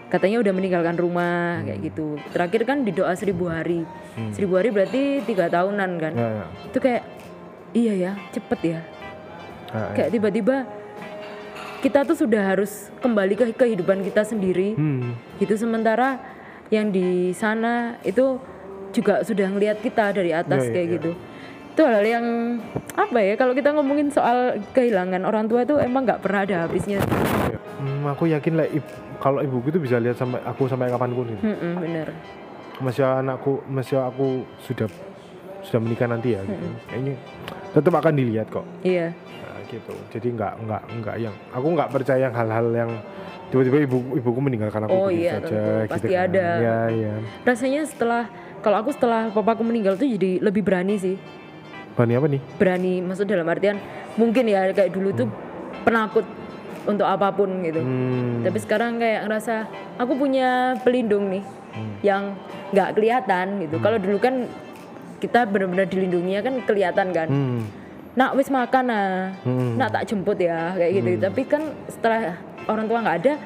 katanya 0.08 0.36
udah 0.40 0.52
meninggalkan 0.52 0.96
rumah 0.96 1.62
kayak 1.62 1.78
gitu. 1.84 2.06
Terakhir 2.28 2.62
kan 2.64 2.82
di 2.82 2.90
doa 2.90 3.14
seribu 3.14 3.46
hari. 3.46 3.86
Seribu 4.30 4.58
hari 4.58 4.68
berarti 4.68 5.22
tiga 5.22 5.46
tahunan 5.46 5.90
kan. 5.96 6.12
ya 6.12 6.28
ya 6.34 6.44
Itu 6.66 6.78
kayak 6.78 7.02
iya 7.72 7.92
ya 7.94 8.12
cepet 8.28 8.60
ya. 8.60 8.80
Ya, 9.68 9.78
ya. 9.78 9.88
Kayak 9.94 10.10
tiba-tiba 10.12 10.56
kita 11.78 12.02
tuh 12.02 12.16
sudah 12.16 12.42
harus 12.44 12.90
kembali 12.98 13.34
ke 13.34 13.44
kehidupan 13.52 14.02
kita 14.02 14.22
sendiri. 14.22 14.74
Hmm, 14.74 15.14
gitu 15.38 15.54
sementara 15.54 16.18
yang 16.68 16.90
di 16.90 17.32
sana 17.32 17.96
itu 18.02 18.36
juga 18.90 19.22
sudah 19.22 19.46
ngelihat 19.46 19.78
kita 19.78 20.10
dari 20.10 20.32
atas 20.32 20.62
Iya, 20.62 20.66
iya, 20.66 20.74
kayak 20.74 20.86
iya. 20.86 20.94
gitu. 20.98 21.10
Itu 21.72 21.82
hal 21.82 22.02
yang 22.02 22.24
apa 22.92 23.18
ya 23.18 23.34
kalau 23.34 23.54
kita 23.54 23.70
ngomongin 23.70 24.10
soal 24.10 24.58
kehilangan 24.72 25.22
orang 25.22 25.46
tua 25.46 25.62
itu 25.62 25.78
emang 25.78 26.02
nggak 26.02 26.18
pernah 26.18 26.42
ada 26.42 26.66
habisnya. 26.66 26.98
Hmm, 27.78 28.02
aku 28.04 28.26
yakin 28.26 28.58
lah 28.58 28.66
ib- 28.66 28.90
kalau 29.18 29.38
ibuku 29.38 29.70
itu 29.70 29.78
bisa 29.78 29.96
lihat 29.96 30.14
sampai 30.14 30.42
aku 30.42 30.66
sampai 30.66 30.90
kapan 30.90 31.10
pun 31.12 31.26
gitu. 31.28 31.42
Mm-mm, 31.44 31.72
bener. 31.78 32.08
Masih 32.78 33.06
anakku 33.06 33.62
masih 33.66 33.98
aku 33.98 34.42
sudah 34.58 34.90
sudah 35.62 35.78
menikah 35.78 36.06
nanti 36.06 36.34
ya 36.34 36.42
gitu. 36.42 36.66
kayaknya 36.86 37.14
tetap 37.70 37.94
akan 37.94 38.12
dilihat 38.14 38.46
kok. 38.48 38.66
Iya. 38.82 39.14
Nah, 39.14 39.47
gitu. 39.68 39.94
Jadi 40.10 40.28
nggak 40.32 40.52
nggak 40.64 40.82
nggak 40.98 41.16
yang 41.20 41.34
aku 41.52 41.66
nggak 41.72 41.88
percaya 41.88 42.26
yang 42.26 42.34
hal-hal 42.34 42.66
yang 42.72 42.90
tiba-tiba 43.48 43.84
ibu 43.84 43.98
ibuku 44.16 44.40
meninggalkan 44.40 44.84
aku 44.84 44.92
Oh 44.92 45.06
begitu 45.08 45.24
iya, 45.24 45.32
saja 45.36 45.46
tentu. 45.46 45.56
gitu 45.56 45.72
Pasti 45.88 46.12
kan. 46.12 46.24
ada. 46.26 46.46
ya 46.58 46.78
ya 46.90 47.14
rasanya 47.44 47.82
setelah 47.84 48.22
kalau 48.58 48.76
aku 48.80 48.90
setelah 48.90 49.30
papaku 49.30 49.62
meninggal 49.62 49.94
tuh 49.94 50.08
jadi 50.08 50.40
lebih 50.40 50.64
berani 50.64 50.96
sih. 50.96 51.16
Bani 51.94 52.12
apa 52.14 52.26
nih? 52.26 52.40
Berani 52.56 52.92
maksud 53.02 53.26
dalam 53.26 53.46
artian 53.46 53.76
mungkin 54.14 54.46
ya 54.46 54.70
kayak 54.70 54.92
dulu 54.92 55.10
tuh 55.12 55.28
penakut 55.82 56.22
untuk 56.84 57.04
apa 57.04 57.28
pun 57.30 57.48
gitu. 57.62 57.82
Hmm, 57.82 58.40
tapi 58.42 58.58
sekarang 58.58 58.96
kayak 58.96 59.26
ngerasa 59.26 59.54
aku 59.96 60.12
punya 60.14 60.78
pelindung 60.80 61.28
nih 61.28 61.44
yang 62.00 62.32
nggak 62.70 62.94
kelihatan 62.94 63.60
gitu. 63.62 63.76
Kalau 63.78 63.98
dulu 63.98 64.18
kan 64.18 64.46
kita 65.18 65.44
benar-benar 65.44 65.90
dilindunginya 65.90 66.40
kan 66.40 66.54
kelihatan 66.62 67.06
kan. 67.10 67.28
Hmm, 67.28 67.60
nak 68.18 68.34
wis 68.34 68.50
makan 68.50 68.90
nah 68.90 69.30
hmm. 69.46 69.78
nak 69.78 69.94
tak 69.94 70.10
jemput 70.10 70.34
ya 70.42 70.74
kayak 70.74 70.90
gitu. 70.98 71.22
Tapi 71.22 71.42
kan 71.46 71.62
setelah 71.86 72.34
orang 72.66 72.90
tua 72.90 72.98
nggak 72.98 73.18
ada 73.22 73.38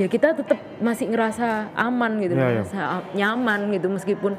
ya 0.00 0.08
kita 0.08 0.32
tetap 0.32 0.56
masih 0.80 1.12
ngerasa 1.12 1.68
aman 1.76 2.16
gitu 2.24 2.32
Iya, 2.32 2.40
iya. 2.40 2.64
ngerasa 2.64 2.80
nyaman 3.12 3.60
gitu. 3.76 3.92
Meskipun 3.92 4.32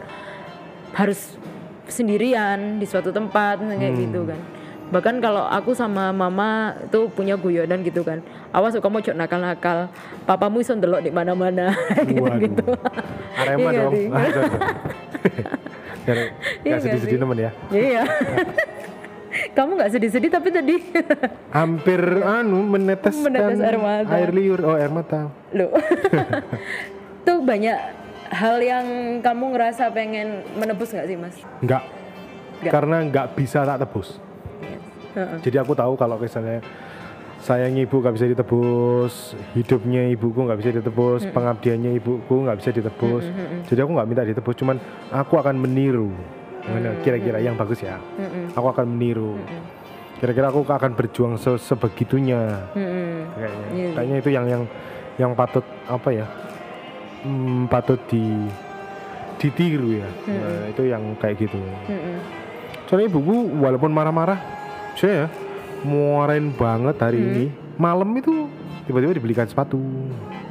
harus 0.97 1.37
sendirian 1.85 2.81
di 2.81 2.85
suatu 2.89 3.13
tempat 3.13 3.61
kayak 3.61 3.93
Hmm. 3.93 4.01
gitu 4.09 4.25
kan. 4.25 4.41
Bahkan 4.89 5.21
kalau 5.21 5.45
aku 5.45 5.77
sama 5.77 6.09
mama 6.09 6.73
itu 6.81 7.05
punya 7.13 7.37
guyonan 7.37 7.85
gitu 7.85 8.01
kan. 8.01 8.25
Awas 8.49 8.73
kamu 8.73 9.05
cok 9.05 9.21
nakal-nakal. 9.21 9.93
Papamu 10.25 10.65
iso 10.65 10.73
ndelok 10.73 11.05
di 11.05 11.13
mana-mana. 11.13 11.77
Gitu. 12.09 12.25
Gitu 12.25 12.65
Arema 13.37 13.69
Iya 13.69 13.85
dong. 13.85 13.93
Iya 16.65 16.81
sedih-sedih 16.81 17.21
ya. 17.37 17.53
Iya 17.69 18.01
kamu 19.53 19.71
nggak 19.79 19.91
sedih-sedih 19.91 20.31
tapi 20.31 20.49
tadi 20.49 20.75
hampir 21.57 22.01
anu 22.21 22.63
meneteskan 22.65 23.29
Menetes 23.31 23.59
air 23.59 23.77
mata. 23.77 24.11
air 24.13 24.29
liur 24.31 24.59
oh 24.61 24.75
air 24.77 24.91
mata 24.91 25.29
Loh. 25.51 25.73
tuh 27.25 27.39
banyak 27.41 27.77
hal 28.29 28.57
yang 28.61 28.85
kamu 29.19 29.45
ngerasa 29.57 29.89
pengen 29.89 30.45
menebus 30.53 30.93
nggak 30.93 31.07
sih 31.09 31.17
mas? 31.17 31.35
nggak 31.61 31.83
Nggak. 32.59 32.71
karena 32.75 32.97
nggak 33.07 33.27
bisa 33.33 33.63
tak 33.63 33.79
tebus 33.81 34.19
Heeh. 35.15 35.37
jadi 35.41 35.65
aku 35.65 35.73
tahu 35.73 35.97
kalau 35.97 36.19
misalnya 36.21 36.61
sayang 37.39 37.79
ibu 37.79 38.03
nggak 38.03 38.15
bisa 38.19 38.27
ditebus 38.27 39.13
hidupnya 39.55 40.11
ibuku 40.11 40.39
nggak 40.43 40.59
bisa 40.59 40.71
ditebus 40.75 41.23
pengabdiannya 41.31 41.95
ibuku 41.95 42.35
nggak 42.43 42.59
bisa 42.59 42.69
ditebus 42.75 43.23
jadi 43.71 43.87
aku 43.87 43.91
nggak 43.95 44.07
minta 44.11 44.23
ditebus 44.27 44.55
cuman 44.59 44.75
aku 45.07 45.39
akan 45.39 45.55
meniru 45.55 46.11
Gimana? 46.71 46.89
kira-kira 46.99 47.37
yang 47.39 47.55
bagus 47.55 47.79
ya 47.79 47.97
Mm-mm. 48.15 48.53
aku 48.53 48.67
akan 48.69 48.85
meniru 48.87 49.35
kira-kira 50.15 50.47
aku 50.47 50.61
akan 50.61 50.91
berjuang 50.93 51.35
se- 51.35 51.57
sebegitunya 51.57 52.61
Mm-mm. 52.71 53.33
kayaknya 53.33 53.65
sih. 53.65 53.91
kayaknya 53.93 54.17
itu 54.17 54.29
yang 54.29 54.45
yang 54.45 54.63
yang 55.17 55.31
patut 55.33 55.61
apa 55.85 56.09
ya 56.11 56.25
hmm, 57.21 57.65
patut 57.65 57.99
di 58.05 58.23
ditiru 59.37 59.95
ya 59.95 60.09
Nah, 60.25 60.67
itu 60.67 60.81
yang 60.85 61.01
kayak 61.15 61.39
gitu 61.39 61.59
Mm-mm. 61.87 62.17
soalnya 62.85 63.07
ibuku 63.07 63.33
walaupun 63.55 63.89
marah-marah 63.89 64.39
saya 64.93 65.13
ya 65.15 65.27
muarain 65.79 66.51
banget 66.51 66.95
hari 66.97 67.17
Hmm. 67.17 67.29
ini 67.29 67.45
malam 67.75 68.11
itu 68.13 68.51
tiba-tiba 68.83 69.15
dibelikan 69.15 69.45
sepatu 69.45 69.79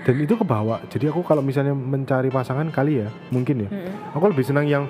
dan 0.09 0.17
itu 0.17 0.35
kebawa. 0.35 0.81
Jadi 0.89 1.05
aku 1.07 1.21
kalau 1.21 1.45
misalnya 1.45 1.77
mencari 1.77 2.33
pasangan 2.33 2.73
kali 2.73 3.05
ya 3.05 3.13
mungkin 3.29 3.69
ya. 3.69 3.69
Mm-mm. 3.69 4.17
aku 4.17 4.25
lebih 4.27 4.41
senang 4.43 4.65
yang 4.65 4.89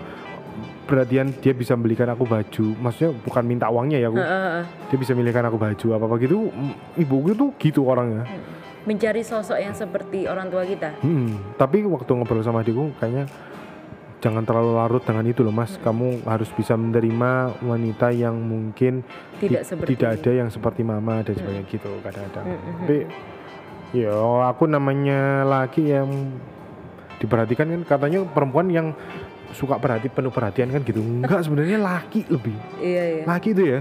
perhatian 0.86 1.34
dia 1.36 1.50
bisa 1.52 1.74
belikan 1.74 2.06
aku 2.06 2.22
baju. 2.22 2.64
Maksudnya 2.78 3.10
bukan 3.18 3.42
minta 3.42 3.66
uangnya 3.66 3.98
ya 3.98 4.08
aku. 4.08 4.16
Heeh, 4.16 4.30
heeh. 4.30 4.64
dia 4.86 4.96
bisa 4.96 5.12
belikan 5.12 5.42
aku 5.42 5.58
baju 5.58 5.86
apa 5.90 6.04
apa 6.06 6.14
gitu. 6.18 6.48
Mm, 6.48 6.72
ibuku 6.96 7.30
tuh 7.34 7.50
gitu 7.58 7.82
orangnya. 7.82 8.24
Mencari 8.86 9.20
sosok 9.20 9.58
yang 9.58 9.74
seperti 9.74 10.24
orang 10.24 10.48
tua 10.48 10.62
kita? 10.62 10.94
Hmm, 11.02 11.34
tapi 11.58 11.82
waktu 11.82 12.08
ngobrol 12.08 12.40
sama 12.40 12.62
adikku 12.62 12.94
kayaknya 12.96 13.26
jangan 14.18 14.42
terlalu 14.42 14.74
larut 14.74 15.02
dengan 15.02 15.26
itu 15.26 15.42
loh 15.42 15.52
mas. 15.52 15.76
Kamu 15.76 16.22
harus 16.24 16.48
bisa 16.50 16.72
menerima 16.72 17.30
wanita 17.60 18.08
yang 18.10 18.38
mungkin 18.38 19.02
Tidak 19.36 19.60
ti- 19.60 19.66
seperti- 19.66 19.90
tidak 19.92 20.10
ada 20.16 20.30
yang 20.32 20.48
seperti 20.48 20.80
mama 20.82 21.20
dan 21.20 21.34
sebagainya 21.34 21.66
gitu 21.66 21.90
kadang-kadang. 22.00 22.44
Hmm, 22.46 22.56
hmm, 22.56 22.78
tapi 22.80 22.96
ya 23.90 24.12
aku 24.46 24.64
namanya 24.64 25.42
laki 25.42 25.88
yang 25.88 26.08
diperhatikan 27.16 27.66
kan 27.66 27.82
katanya 27.84 28.22
perempuan 28.24 28.68
yang 28.68 28.86
suka 29.50 29.76
perhati 29.76 30.06
penuh 30.06 30.28
perhatian 30.28 30.68
kan 30.68 30.80
gitu 30.80 31.00
enggak 31.00 31.40
sebenarnya 31.40 31.78
laki 31.78 32.28
lebih 32.28 32.52
iya 32.78 33.04
iya 33.10 33.22
laki 33.24 33.48
itu 33.50 33.62
ya 33.66 33.80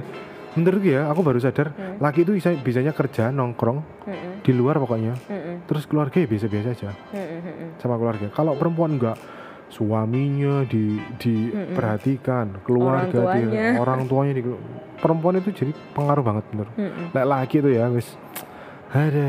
menurutku 0.54 0.88
ya 0.88 1.06
aku 1.06 1.22
baru 1.22 1.38
sadar 1.38 1.70
Hmm. 1.70 2.00
laki 2.00 2.24
itu 2.24 2.34
bisa 2.34 2.50
bisanya 2.56 2.90
kerja 2.90 3.30
nongkrong 3.30 3.84
Heeh, 4.04 4.42
di 4.42 4.52
luar 4.52 4.80
pokoknya 4.80 5.14
heeh, 5.24 5.62
terus 5.66 5.86
keluarga 5.86 6.16
ya 6.16 6.26
biasa-biasa 6.26 6.68
aja 6.72 6.90
heeh, 7.12 7.40
heeh. 7.44 7.70
sama 7.78 7.94
keluarga. 7.96 8.32
Kalau 8.32 8.56
perempuan 8.56 8.98
enggak 8.98 9.20
suaminya 9.68 10.64
di 10.64 10.98
diperhatikan, 11.20 12.64
keluarga 12.64 13.12
Orang 13.20 13.36
di 13.36 13.44
tuanya. 13.44 13.66
orang 13.78 14.00
tuanya 14.08 14.34
di 14.34 14.44
perempuan 14.98 15.36
itu 15.38 15.50
jadi 15.54 15.72
pengaruh 15.92 16.24
banget 16.24 16.44
bener. 16.50 16.68
Lek 17.12 17.26
laki 17.28 17.56
itu 17.60 17.70
ya 17.70 17.86
wis 17.92 18.08
ada 18.90 19.28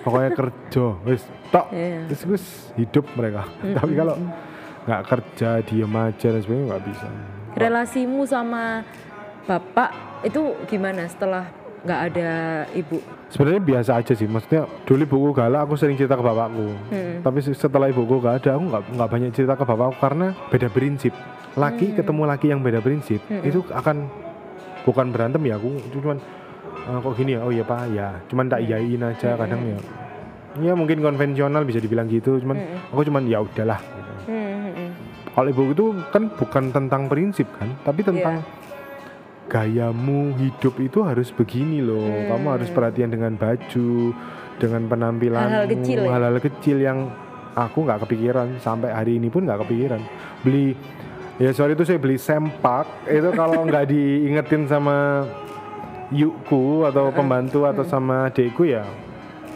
pokoknya 0.00 0.30
kerja 0.32 0.86
wis 1.02 1.22
tok 1.48 1.66
Iya. 1.68 2.00
wis 2.08 2.20
wis 2.24 2.44
hidup 2.74 3.04
mereka. 3.12 3.44
Tapi 3.60 3.92
kalau 3.94 4.16
nggak 4.82 5.02
kerja 5.04 5.48
diem 5.62 5.92
aja 5.92 6.26
dan 6.28 6.40
sebagainya 6.40 6.66
nggak 6.68 6.84
bisa. 6.84 7.06
relasimu 7.52 8.20
sama 8.22 8.84
bapak 9.42 9.90
itu 10.22 10.40
gimana 10.66 11.04
setelah 11.04 11.48
nggak 11.82 12.00
ada 12.06 12.30
ibu 12.70 12.98
Sebenarnya 13.26 13.58
biasa 13.58 13.90
aja 13.96 14.14
sih, 14.14 14.22
maksudnya 14.24 14.70
dulu 14.84 15.02
ibuku 15.02 15.28
galak 15.34 15.66
aku 15.66 15.74
sering 15.74 15.98
cerita 15.98 16.14
ke 16.14 16.22
bapakku. 16.22 16.78
Hmm. 16.88 17.18
Tapi 17.20 17.38
se- 17.42 17.58
setelah 17.58 17.90
ibuku 17.90 18.22
gak 18.22 18.38
ada, 18.38 18.54
aku 18.54 18.64
nggak 18.64 18.82
nggak 18.86 19.08
banyak 19.10 19.30
cerita 19.34 19.54
ke 19.54 19.64
bapakku 19.66 19.98
karena 19.98 20.30
beda 20.46 20.68
prinsip. 20.68 21.10
Laki 21.52 21.90
Hmm. 21.90 21.96
ketemu 21.98 22.22
laki 22.24 22.46
yang 22.46 22.60
beda 22.60 22.78
prinsip 22.78 23.18
itu 23.42 23.66
akan 23.66 24.06
bukan 24.84 25.06
berantem 25.10 25.42
ya 25.42 25.58
aku 25.58 25.74
cuman 25.90 26.22
"Eh, 26.86 26.98
kok 26.98 27.12
gini 27.14 27.34
ya? 27.34 27.40
Oh 27.42 27.50
iya 27.50 27.62
pak. 27.62 27.90
Ya 27.90 28.08
cuman 28.26 28.46
tak 28.46 28.62
iyain 28.62 29.02
aja 29.02 29.34
kadang 29.34 29.60
ya. 29.62 29.78
Ya 30.56 30.72
mungkin 30.72 30.98
konvensional 30.98 31.62
bisa 31.62 31.76
dibilang 31.76 32.06
gitu 32.06 32.38
cuman 32.38 32.56
aku 32.88 33.04
cuman 33.04 33.26
ya 33.26 33.40
udahlah 33.40 33.76
gitu. 33.76 34.12
Hmm, 34.26 34.72
hmm, 34.72 34.88
kalau 35.30 35.48
ibu 35.48 35.62
itu 35.68 35.84
kan 36.08 36.32
bukan 36.32 36.64
tentang 36.70 37.02
prinsip 37.06 37.44
kan 37.52 37.68
tapi 37.82 38.00
tentang 38.00 38.40
Iya. 38.40 38.64
gayamu 39.46 40.34
hidup 40.34 40.74
itu 40.80 40.98
harus 41.00 41.30
begini 41.30 41.78
loh. 41.78 42.02
Hmm. 42.02 42.26
kamu 42.30 42.46
harus 42.50 42.68
perhatian 42.68 43.10
dengan 43.10 43.32
baju 43.34 44.10
dengan 44.56 44.82
penampilan 44.86 45.44
Hal-hal 45.44 45.66
kecil 45.70 45.98
ya? 46.00 46.08
hal-hal 46.10 46.36
kecil 46.40 46.76
yang 46.80 46.98
aku 47.52 47.78
nggak 47.84 48.00
kepikiran 48.02 48.48
sampai 48.58 48.90
hari 48.90 49.16
ini 49.16 49.28
pun 49.28 49.44
nggak 49.44 49.60
kepikiran. 49.62 50.00
Beli 50.40 50.72
ya 51.36 51.52
sorry 51.52 51.76
itu 51.76 51.84
saya 51.84 52.00
beli 52.00 52.16
sempak 52.16 52.88
itu 53.04 53.28
kalau 53.30 53.60
nggak 53.62 53.86
diingetin 53.86 54.64
sama 54.64 55.28
yukku 56.10 56.86
atau 56.86 57.10
pembantu 57.10 57.66
atau 57.66 57.82
sama 57.82 58.30
adekku 58.30 58.62
ya 58.62 58.86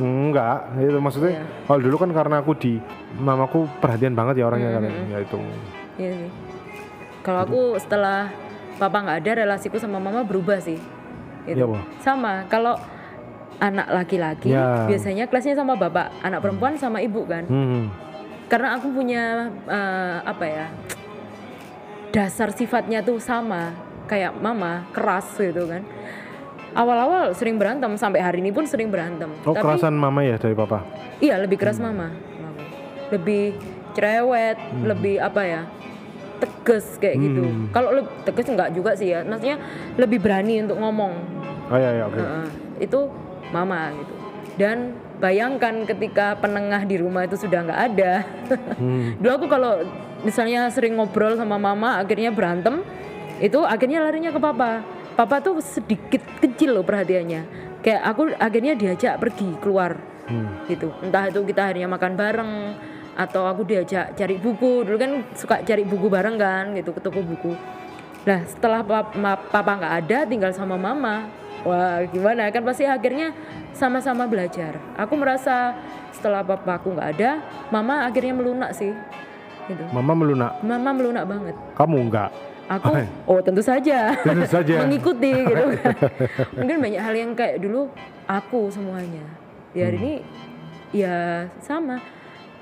enggak 0.00 0.74
itu 0.80 0.96
maksudnya 0.96 1.32
Iya. 1.38 1.44
kalau 1.68 1.80
dulu 1.80 1.96
kan 2.00 2.10
karena 2.10 2.36
aku 2.40 2.52
di 2.56 2.72
mamaku 3.14 3.68
perhatian 3.78 4.16
banget 4.16 4.40
ya 4.40 4.48
orangnya 4.48 4.70
kan 4.72 4.82
ya 4.88 5.18
itu 5.20 5.38
Iya 6.00 6.12
sih. 6.16 6.30
Kalau 7.20 7.44
aku 7.44 7.76
setelah 7.76 8.32
papa 8.80 9.04
nggak 9.04 9.18
ada, 9.20 9.44
relasiku 9.44 9.76
sama 9.76 10.00
mama 10.00 10.24
berubah 10.24 10.56
sih. 10.56 10.80
Gitu. 11.44 11.60
Iya, 11.60 11.68
Wah. 11.68 11.84
Sama. 12.00 12.48
Kalau 12.48 12.80
anak 13.60 13.92
laki-laki 13.92 14.48
Ya. 14.48 14.88
biasanya 14.88 15.28
kelasnya 15.28 15.60
sama 15.60 15.76
bapak, 15.76 16.08
anak 16.24 16.40
perempuan 16.40 16.80
sama 16.80 17.04
ibu 17.04 17.28
kan. 17.28 17.44
hmm. 17.44 17.92
Karena 18.48 18.80
aku 18.80 18.88
punya 18.88 19.52
eh, 19.68 20.16
apa 20.24 20.44
ya 20.48 20.66
dasar 22.10 22.50
sifatnya 22.50 23.04
tuh 23.04 23.20
sama 23.20 23.76
kayak 24.08 24.34
mama, 24.40 24.88
keras 24.90 25.28
gitu 25.36 25.68
kan. 25.68 25.84
Awal-awal 26.70 27.34
sering 27.34 27.58
berantem 27.58 27.90
sampai 27.98 28.22
hari 28.22 28.38
ini 28.38 28.50
pun 28.50 28.62
sering 28.62 28.88
berantem. 28.88 29.30
oh 29.42 29.50
Tapi 29.50 29.58
kerasan 29.58 29.94
mama 29.94 30.22
ya 30.22 30.38
dari 30.38 30.54
papa 30.54 30.86
Iya 31.18 31.36
lebih 31.36 31.58
keras 31.58 31.76
mama, 31.76 32.08
Mama. 32.08 32.62
lebih 33.10 33.58
cerewet, 33.92 34.56
lebih 34.80 35.18
apa 35.18 35.42
ya 35.42 35.62
tegas 36.40 36.96
kayak 36.96 37.20
gitu. 37.20 37.42
Kalau 37.68 37.92
lebih 37.92 38.12
tegas 38.24 38.46
enggak 38.48 38.70
juga 38.72 38.96
sih 38.96 39.12
ya, 39.12 39.20
maksudnya 39.20 39.60
lebih 39.98 40.18
berani 40.18 40.64
untuk 40.64 40.78
ngomong. 40.78 41.12
oh 41.70 41.78
ya 41.78 41.90
ya 41.92 42.04
oke 42.06 42.16
Heeh, 42.16 42.46
itu 42.80 42.98
mama 43.50 43.92
gitu. 43.92 44.12
Dan 44.56 44.76
bayangkan 45.20 45.84
ketika 45.84 46.38
penengah 46.38 46.82
di 46.82 46.96
rumah 46.96 47.28
itu 47.28 47.36
sudah 47.36 47.60
nggak 47.60 47.80
ada. 47.92 48.12
Hmm. 48.78 49.14
Dulu 49.20 49.32
aku 49.36 49.46
kalau 49.46 49.84
misalnya 50.22 50.70
sering 50.72 50.96
ngobrol 50.96 51.36
sama 51.36 51.56
mama, 51.56 52.00
akhirnya 52.00 52.32
berantem, 52.32 52.80
itu 53.38 53.60
akhirnya 53.60 54.00
larinya 54.00 54.32
ke 54.32 54.40
papa. 54.40 54.80
Papa 55.20 55.36
tuh 55.44 55.60
sedikit 55.60 56.24
kecil 56.40 56.72
loh 56.72 56.80
perhatiannya. 56.80 57.44
Kayak 57.84 58.02
aku 58.08 58.32
akhirnya 58.40 58.72
diajak 58.72 59.20
pergi 59.20 59.52
keluar 59.60 60.00
Hmm. 60.24 60.64
gitu. 60.64 60.88
Entah 61.04 61.28
itu 61.28 61.44
kita 61.44 61.68
akhirnya 61.68 61.92
makan 61.92 62.16
bareng 62.16 62.52
atau 63.20 63.44
aku 63.44 63.68
diajak 63.68 64.16
cari 64.16 64.40
buku. 64.40 64.88
Dulu 64.88 64.96
kan 64.96 65.12
suka 65.36 65.60
cari 65.60 65.84
buku 65.84 66.08
bareng 66.08 66.40
kan 66.40 66.72
gitu 66.72 66.96
ke 66.96 67.04
toko 67.04 67.20
buku. 67.20 67.52
Nah 68.24 68.48
setelah 68.48 68.80
papa 69.52 69.72
nggak 69.76 69.94
ada, 70.06 70.18
tinggal 70.24 70.56
sama 70.56 70.80
mama. 70.80 71.28
Wah 71.68 72.00
gimana 72.08 72.48
kan 72.48 72.64
pasti 72.64 72.88
akhirnya 72.88 73.36
sama-sama 73.76 74.24
belajar. 74.24 74.80
Aku 74.96 75.20
merasa 75.20 75.76
setelah 76.16 76.40
papaku 76.40 76.96
nggak 76.96 77.08
ada, 77.20 77.44
mama 77.68 78.08
akhirnya 78.08 78.32
melunak 78.32 78.72
sih. 78.72 78.96
Gitu. 79.68 79.86
mama 79.94 80.18
melunak 80.18 80.58
Mama 80.66 80.90
melunak 80.90 81.24
banget. 81.30 81.54
kamu 81.78 82.10
enggak 82.10 82.32
Aku, 82.70 82.94
Oh, 83.26 83.42
tentu 83.42 83.58
saja. 83.60 84.14
Tentu 84.22 84.46
saja. 84.46 84.74
Mengikuti 84.86 85.34
gitu 85.34 85.64
kan. 85.74 85.94
Mungkin 86.58 86.76
banyak 86.78 87.02
hal 87.02 87.14
yang 87.18 87.30
kayak 87.34 87.58
dulu 87.58 87.90
aku 88.24 88.70
semuanya. 88.70 89.26
Di 89.74 89.82
hari 89.82 89.98
Hmm. 89.98 90.06
ini 90.06 90.14
ya 90.94 91.16
sama. 91.58 91.98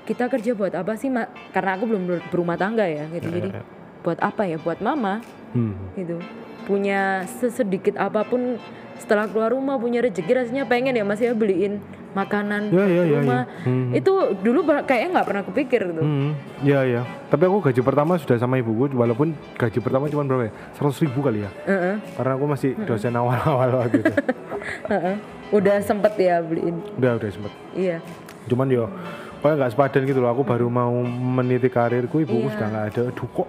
Kita 0.03 0.25
kerja 0.25 0.57
buat 0.57 0.73
apa 0.73 0.97
sih, 0.97 1.13
Mak? 1.13 1.53
Karena 1.53 1.77
aku 1.77 1.85
belum 1.85 2.03
ber- 2.09 2.25
berumah 2.27 2.57
tangga 2.57 2.89
ya 2.89 3.05
gitu. 3.11 3.29
Jadi 3.29 3.49
ya. 3.53 3.61
buat 4.01 4.17
apa 4.17 4.49
ya? 4.49 4.57
Buat 4.57 4.81
mama 4.81 5.21
hmm. 5.53 5.93
gitu. 5.93 6.17
Punya 6.65 7.29
sesedikit 7.37 7.93
apa 7.93 8.25
pun 8.25 8.57
setelah 8.97 9.29
keluar 9.29 9.53
rumah 9.53 9.77
punya 9.77 10.01
rezeki 10.01 10.33
rasanya 10.35 10.65
pengen 10.65 10.91
ya 10.91 11.05
Mas 11.05 11.21
ya 11.21 11.31
beliin 11.31 11.79
makanan 12.09 12.69
Ya, 12.69 12.83
ya, 12.83 13.03
di 13.03 13.11
ya, 13.11 13.19
rumah. 13.21 13.43
ya. 13.45 13.63
Hmm. 13.63 13.89
Itu 13.93 14.11
dulu 14.39 14.59
kayaknya 14.83 15.09
nggak 15.13 15.27
pernah 15.27 15.43
kepikir 15.45 15.81
gitu. 15.85 16.01
Hmm, 16.01 16.29
ya 16.61 16.81
ya. 16.83 17.01
Tapi 17.27 17.43
aku 17.45 17.57
gaji 17.61 17.81
pertama 17.81 18.17
sudah 18.17 18.37
sama 18.37 18.57
ibuku, 18.57 18.89
walaupun 18.91 19.31
gaji 19.55 19.79
pertama 19.79 20.07
cuma 20.07 20.25
berapa 20.25 20.49
ya? 20.49 20.53
Seratus 20.73 20.99
ribu 20.99 21.21
kali 21.21 21.45
ya. 21.45 21.49
Heeh, 21.65 21.95
Karena 22.15 22.33
aku 22.33 22.45
masih 22.45 22.71
dosen 22.83 23.13
awal-awal 23.13 23.69
waktu 23.77 24.01
itu. 24.01 24.13
heeh. 24.91 25.15
Udah 25.49 25.81
sempet 25.81 26.13
ya 26.15 26.41
beliin. 26.41 26.77
udah 26.97 27.17
udah 27.17 27.29
sempet. 27.29 27.51
Iya. 27.73 27.97
Cuman 28.45 28.69
yo, 28.69 28.85
kayak 29.39 29.55
nggak 29.55 29.71
sepadan 29.71 30.01
gitu 30.03 30.19
loh. 30.19 30.29
Aku 30.29 30.41
baru 30.41 30.67
mau 30.67 30.91
meniti 31.07 31.67
karirku, 31.67 32.19
ibuku 32.19 32.45
Iya. 32.45 32.53
sudah 32.53 32.67
nggak 32.67 32.85
ada. 32.87 33.01
Aduh 33.07 33.27
kok 33.29 33.47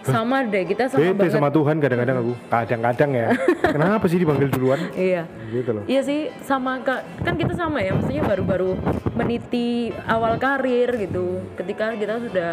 Sama 0.00 0.36
deh 0.42 0.64
kita 0.64 0.84
sama 0.86 1.00
bete 1.02 1.16
banget. 1.18 1.32
sama 1.32 1.48
Tuhan 1.48 1.76
kadang-kadang 1.78 2.16
aku. 2.18 2.32
Kadang-kadang 2.46 3.10
ya. 3.12 3.28
Kenapa 3.74 4.04
sih 4.06 4.18
dipanggil 4.18 4.48
duluan? 4.48 4.80
Iya. 4.92 5.22
Gitu 5.48 5.70
loh. 5.70 5.84
Iya 5.84 6.00
sih 6.00 6.20
sama 6.40 6.80
kan 6.80 7.34
kita 7.34 7.52
sama 7.52 7.80
ya 7.80 7.92
maksudnya 7.92 8.22
baru-baru 8.22 8.76
meniti 9.14 9.68
awal 10.04 10.36
karir 10.36 10.96
gitu. 10.96 11.40
Ketika 11.54 11.92
kita 11.92 12.16
sudah 12.18 12.50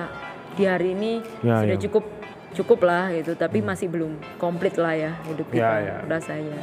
di 0.54 0.64
hari 0.64 0.92
ini 0.92 1.22
Ya, 1.40 1.62
sudah 1.62 1.78
ya. 1.78 1.82
cukup 1.82 2.04
cukup 2.50 2.80
lah 2.84 3.12
gitu, 3.12 3.32
tapi 3.34 3.62
masih 3.62 3.86
belum 3.86 4.12
komplit 4.36 4.76
lah 4.76 4.92
ya 4.92 5.12
hidup 5.24 5.46
kita 5.48 5.62
Ya, 5.78 5.78
ya. 5.80 5.96
rasanya. 6.10 6.58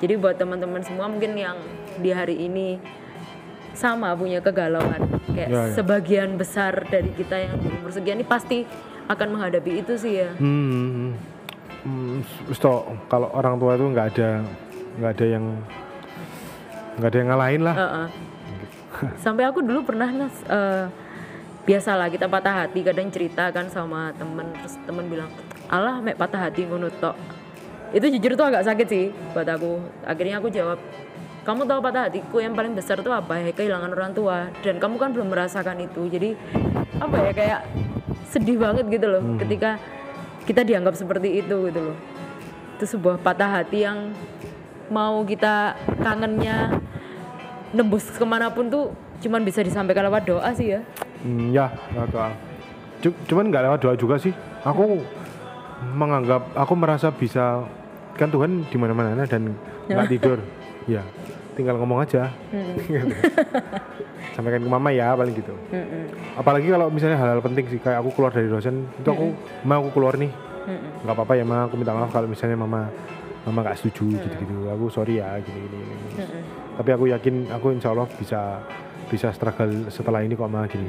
Jadi 0.00 0.16
buat 0.16 0.34
teman-teman 0.34 0.80
semua 0.80 1.06
mungkin 1.06 1.36
yang 1.36 1.60
di 1.96 2.08
hari 2.08 2.40
ini 2.40 2.80
sama 3.74 4.12
punya 4.14 4.42
kegalauan 4.42 5.00
kayak 5.30 5.48
Ya, 5.48 5.62
ya. 5.66 5.74
sebagian 5.74 6.34
besar 6.36 6.84
dari 6.90 7.10
kita 7.14 7.38
yang 7.38 7.54
di 7.58 7.68
umur 7.70 7.90
sekian 7.90 8.18
ini 8.20 8.26
pasti 8.26 8.66
akan 9.06 9.28
menghadapi 9.34 9.82
itu 9.82 9.98
sih 9.98 10.22
ya. 10.22 10.30
Hmm, 10.38 11.14
hmm, 11.82 12.50
wis 12.50 12.58
toh, 12.58 12.86
kalau 13.10 13.30
orang 13.34 13.58
tua 13.58 13.74
itu 13.74 13.86
nggak 13.90 14.06
ada 14.14 14.30
nggak 15.00 15.10
ada 15.16 15.26
yang 15.26 15.44
nggak 16.98 17.08
ada 17.10 17.18
yang 17.18 17.28
ngalahin 17.30 17.62
lah. 17.62 17.76
Heeh. 17.76 18.06
Sampai 19.22 19.46
aku 19.46 19.62
dulu 19.62 19.86
pernah 19.86 20.10
nas 20.10 20.34
eh, 20.44 20.86
biasalah 21.64 22.10
kita 22.10 22.26
patah 22.26 22.66
hati 22.66 22.80
kadang 22.82 23.08
cerita 23.14 23.48
kan 23.54 23.70
sama 23.70 24.10
temen 24.16 24.50
terus 24.58 24.74
temen 24.82 25.06
bilang 25.06 25.30
Allah 25.70 26.02
mek 26.02 26.18
patah 26.18 26.50
hati 26.50 26.66
ngono 26.66 26.90
tok 26.90 27.14
itu 27.94 28.06
jujur 28.18 28.34
tuh 28.34 28.46
agak 28.48 28.66
sakit 28.66 28.86
sih 28.90 29.06
buat 29.30 29.46
aku 29.46 29.78
akhirnya 30.02 30.42
aku 30.42 30.48
jawab 30.50 30.78
kamu 31.50 31.66
tahu 31.66 31.82
patah 31.82 32.06
hatiku 32.06 32.38
yang 32.38 32.54
paling 32.54 32.78
besar 32.78 33.02
tuh 33.02 33.10
apa 33.10 33.42
ya? 33.42 33.50
Kehilangan 33.50 33.90
orang 33.90 34.14
tua. 34.14 34.54
Dan 34.62 34.78
kamu 34.78 34.94
kan 34.96 35.10
belum 35.10 35.34
merasakan 35.34 35.82
itu. 35.82 36.06
Jadi 36.06 36.38
apa 37.02 37.16
ya 37.26 37.32
kayak 37.34 37.60
sedih 38.30 38.62
banget 38.62 38.86
gitu 38.86 39.10
loh 39.10 39.22
ketika 39.34 39.82
kita 40.46 40.62
dianggap 40.62 40.94
seperti 40.94 41.42
itu 41.42 41.56
gitu 41.66 41.80
loh. 41.90 41.96
Itu 42.78 42.86
sebuah 42.86 43.18
patah 43.18 43.50
hati 43.60 43.82
yang 43.82 44.14
mau 44.94 45.26
kita 45.26 45.74
kangennya 45.98 46.78
nembus 47.70 48.06
ke 48.10 48.22
mana 48.22 48.50
pun 48.50 48.70
tuh 48.70 48.94
cuman 49.18 49.42
bisa 49.42 49.62
disampaikan 49.62 50.06
lewat 50.06 50.30
doa 50.30 50.50
sih 50.54 50.78
ya. 50.78 50.80
Hmm, 51.26 51.50
ya, 51.50 51.66
lewat 51.90 52.08
doa. 52.14 52.30
Cu- 53.02 53.18
Cuman 53.26 53.50
nggak 53.50 53.62
lewat 53.66 53.78
doa 53.82 53.94
juga 53.98 54.22
sih. 54.22 54.30
Aku 54.62 55.02
menganggap, 55.98 56.46
aku 56.54 56.72
merasa 56.78 57.10
bisa 57.10 57.66
kan 58.14 58.30
Tuhan 58.30 58.62
di 58.70 58.76
mana-mana 58.78 59.26
dan 59.26 59.58
nggak 59.90 60.06
tidur. 60.08 60.38
Ya, 60.88 61.04
tinggal 61.60 61.76
ngomong 61.76 62.00
aja. 62.00 62.32
Gitu. 62.88 63.12
Sampaikan 64.32 64.64
ke 64.64 64.70
mama 64.70 64.88
ya 64.88 65.12
paling 65.12 65.36
gitu. 65.36 65.52
Apalagi 66.34 66.72
kalau 66.72 66.88
misalnya 66.88 67.20
hal-hal 67.20 67.44
penting 67.44 67.68
sih 67.68 67.76
kayak 67.76 68.00
aku 68.00 68.16
keluar 68.16 68.32
dari 68.32 68.48
dosen 68.48 68.88
itu 68.96 69.08
aku 69.12 69.36
mau 69.68 69.84
aku 69.84 69.90
keluar 69.92 70.16
nih. 70.16 70.32
Nggak 71.04 71.14
apa-apa 71.14 71.34
ya 71.36 71.44
ma, 71.44 71.68
aku 71.68 71.76
minta 71.76 71.92
maaf 71.92 72.08
kalau 72.08 72.24
misalnya 72.24 72.56
mama 72.56 72.88
mama 73.44 73.58
nggak 73.64 73.76
setuju 73.76 74.16
gitu-gitu. 74.16 74.56
Aku 74.72 74.88
sorry 74.88 75.20
ya 75.20 75.36
gini-gini. 75.40 75.84
Tapi 76.80 76.90
aku 76.96 77.04
yakin 77.12 77.52
aku 77.52 77.76
insya 77.76 77.92
Allah 77.92 78.08
bisa 78.16 78.64
bisa 79.12 79.28
struggle 79.34 79.90
setelah 79.92 80.24
ini 80.24 80.32
kok 80.32 80.48
mah 80.48 80.64
gini. 80.70 80.88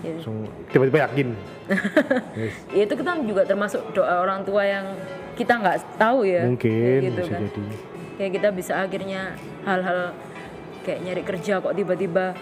Ya. 0.00 0.16
Langsung 0.16 0.48
tiba-tiba 0.72 1.04
yakin. 1.08 1.28
Yes, 2.34 2.54
Ya, 2.72 2.82
itu 2.88 2.94
kita 2.98 3.14
juga 3.22 3.42
termasuk 3.46 3.94
doa 3.94 4.26
orang 4.26 4.42
tua 4.42 4.62
yang 4.64 4.86
kita 5.38 5.54
nggak 5.60 5.76
tahu 5.98 6.26
ya 6.26 6.42
mungkin 6.46 6.98
Kayak 6.98 7.04
gitu 7.06 7.20
bisa 7.20 7.30
kan. 7.30 7.40
jadi. 7.46 7.62
Kayak 8.20 8.36
kita 8.36 8.48
bisa 8.52 8.76
akhirnya 8.76 9.32
hal-hal 9.64 10.12
kayak 10.84 11.00
nyari 11.00 11.22
kerja 11.24 11.56
kok 11.58 11.72
tiba-tiba 11.72 12.36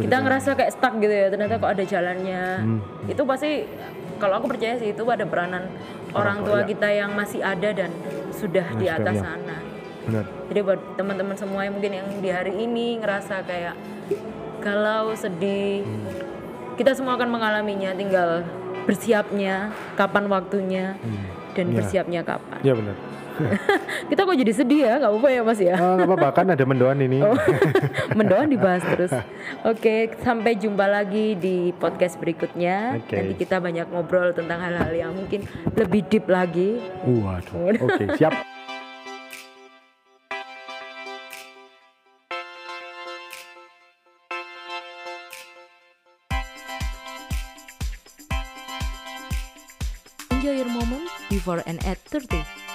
kita 0.00 0.16
ngerasa 0.16 0.56
kayak 0.56 0.72
stuck 0.72 0.96
gitu 0.96 1.10
ya 1.10 1.28
ternyata 1.28 1.60
kok 1.60 1.68
ada 1.68 1.84
jalannya 1.84 2.44
Hmm, 2.58 2.80
itu 3.04 3.22
pasti 3.22 3.68
kalau 4.16 4.40
aku 4.40 4.48
percaya 4.48 4.74
sih 4.74 4.90
itu 4.90 5.04
ada 5.04 5.22
peranan 5.22 5.68
orang, 6.10 6.40
tua, 6.42 6.48
tua 6.48 6.60
ya. 6.60 6.66
kita 6.66 6.88
yang 6.90 7.10
masih 7.12 7.44
ada 7.44 7.68
dan 7.70 7.92
sudah 8.30 8.66
di 8.74 8.88
sudah, 8.88 8.96
atas 8.96 9.14
ya. 9.14 9.22
sana 9.22 9.56
Benar. 10.02 10.24
jadi 10.48 10.60
buat 10.64 10.80
teman-teman 10.96 11.36
semua 11.36 11.60
yang 11.62 11.74
mungkin 11.76 11.92
yang 11.92 12.08
di 12.18 12.30
hari 12.30 12.54
ini 12.56 12.96
ngerasa 12.98 13.44
kayak 13.44 13.76
galau 14.58 15.12
sedih 15.12 15.84
Hmm. 15.84 16.08
kita 16.74 16.94
semua 16.94 17.14
akan 17.14 17.28
mengalaminya 17.28 17.92
tinggal 17.92 18.46
bersiapnya 18.84 19.68
kapan 19.94 20.24
waktunya 20.26 20.96
dan 21.52 21.66
Ya. 21.68 21.74
bersiapnya 21.76 22.20
kapan 22.22 22.60
Ya 22.62 22.72
benar. 22.72 22.96
kita 24.10 24.20
kok 24.26 24.36
jadi 24.36 24.52
sedih 24.52 24.80
ya 24.84 24.92
nggak 24.98 25.12
apa-apa 25.14 25.28
ya 25.30 25.40
mas 25.46 25.60
ya 25.60 25.74
Ah, 25.78 25.94
nggak 25.94 26.08
apa-apa 26.10 26.28
kan 26.34 26.46
ada 26.52 26.64
mendoan 26.66 26.98
ini. 27.00 27.18
Oh, 27.22 27.36
mendoan 28.18 28.50
dibahas 28.50 28.82
terus. 28.82 29.12
Oke, 29.62 30.10
sampai 30.20 30.58
jumpa 30.58 30.84
lagi 30.90 31.38
di 31.38 31.70
podcast 31.76 32.18
berikutnya. 32.18 32.98
Oke. 32.98 33.14
Nanti 33.14 33.34
kita 33.38 33.62
banyak 33.62 33.86
ngobrol 33.94 34.34
tentang 34.34 34.58
hal-hal 34.58 34.90
yang 34.92 35.12
mungkin 35.14 35.46
lebih 35.78 36.04
deep 36.10 36.26
lagi. 36.26 36.82
Waduh. 37.06 37.78
Oke, 37.78 38.04
siap. 38.18 38.34
Enjoy 50.30 50.54
your 50.54 50.70
moment 50.70 51.10
before 51.28 51.62
and 51.66 51.82
at 51.84 51.98
30. 52.06 52.67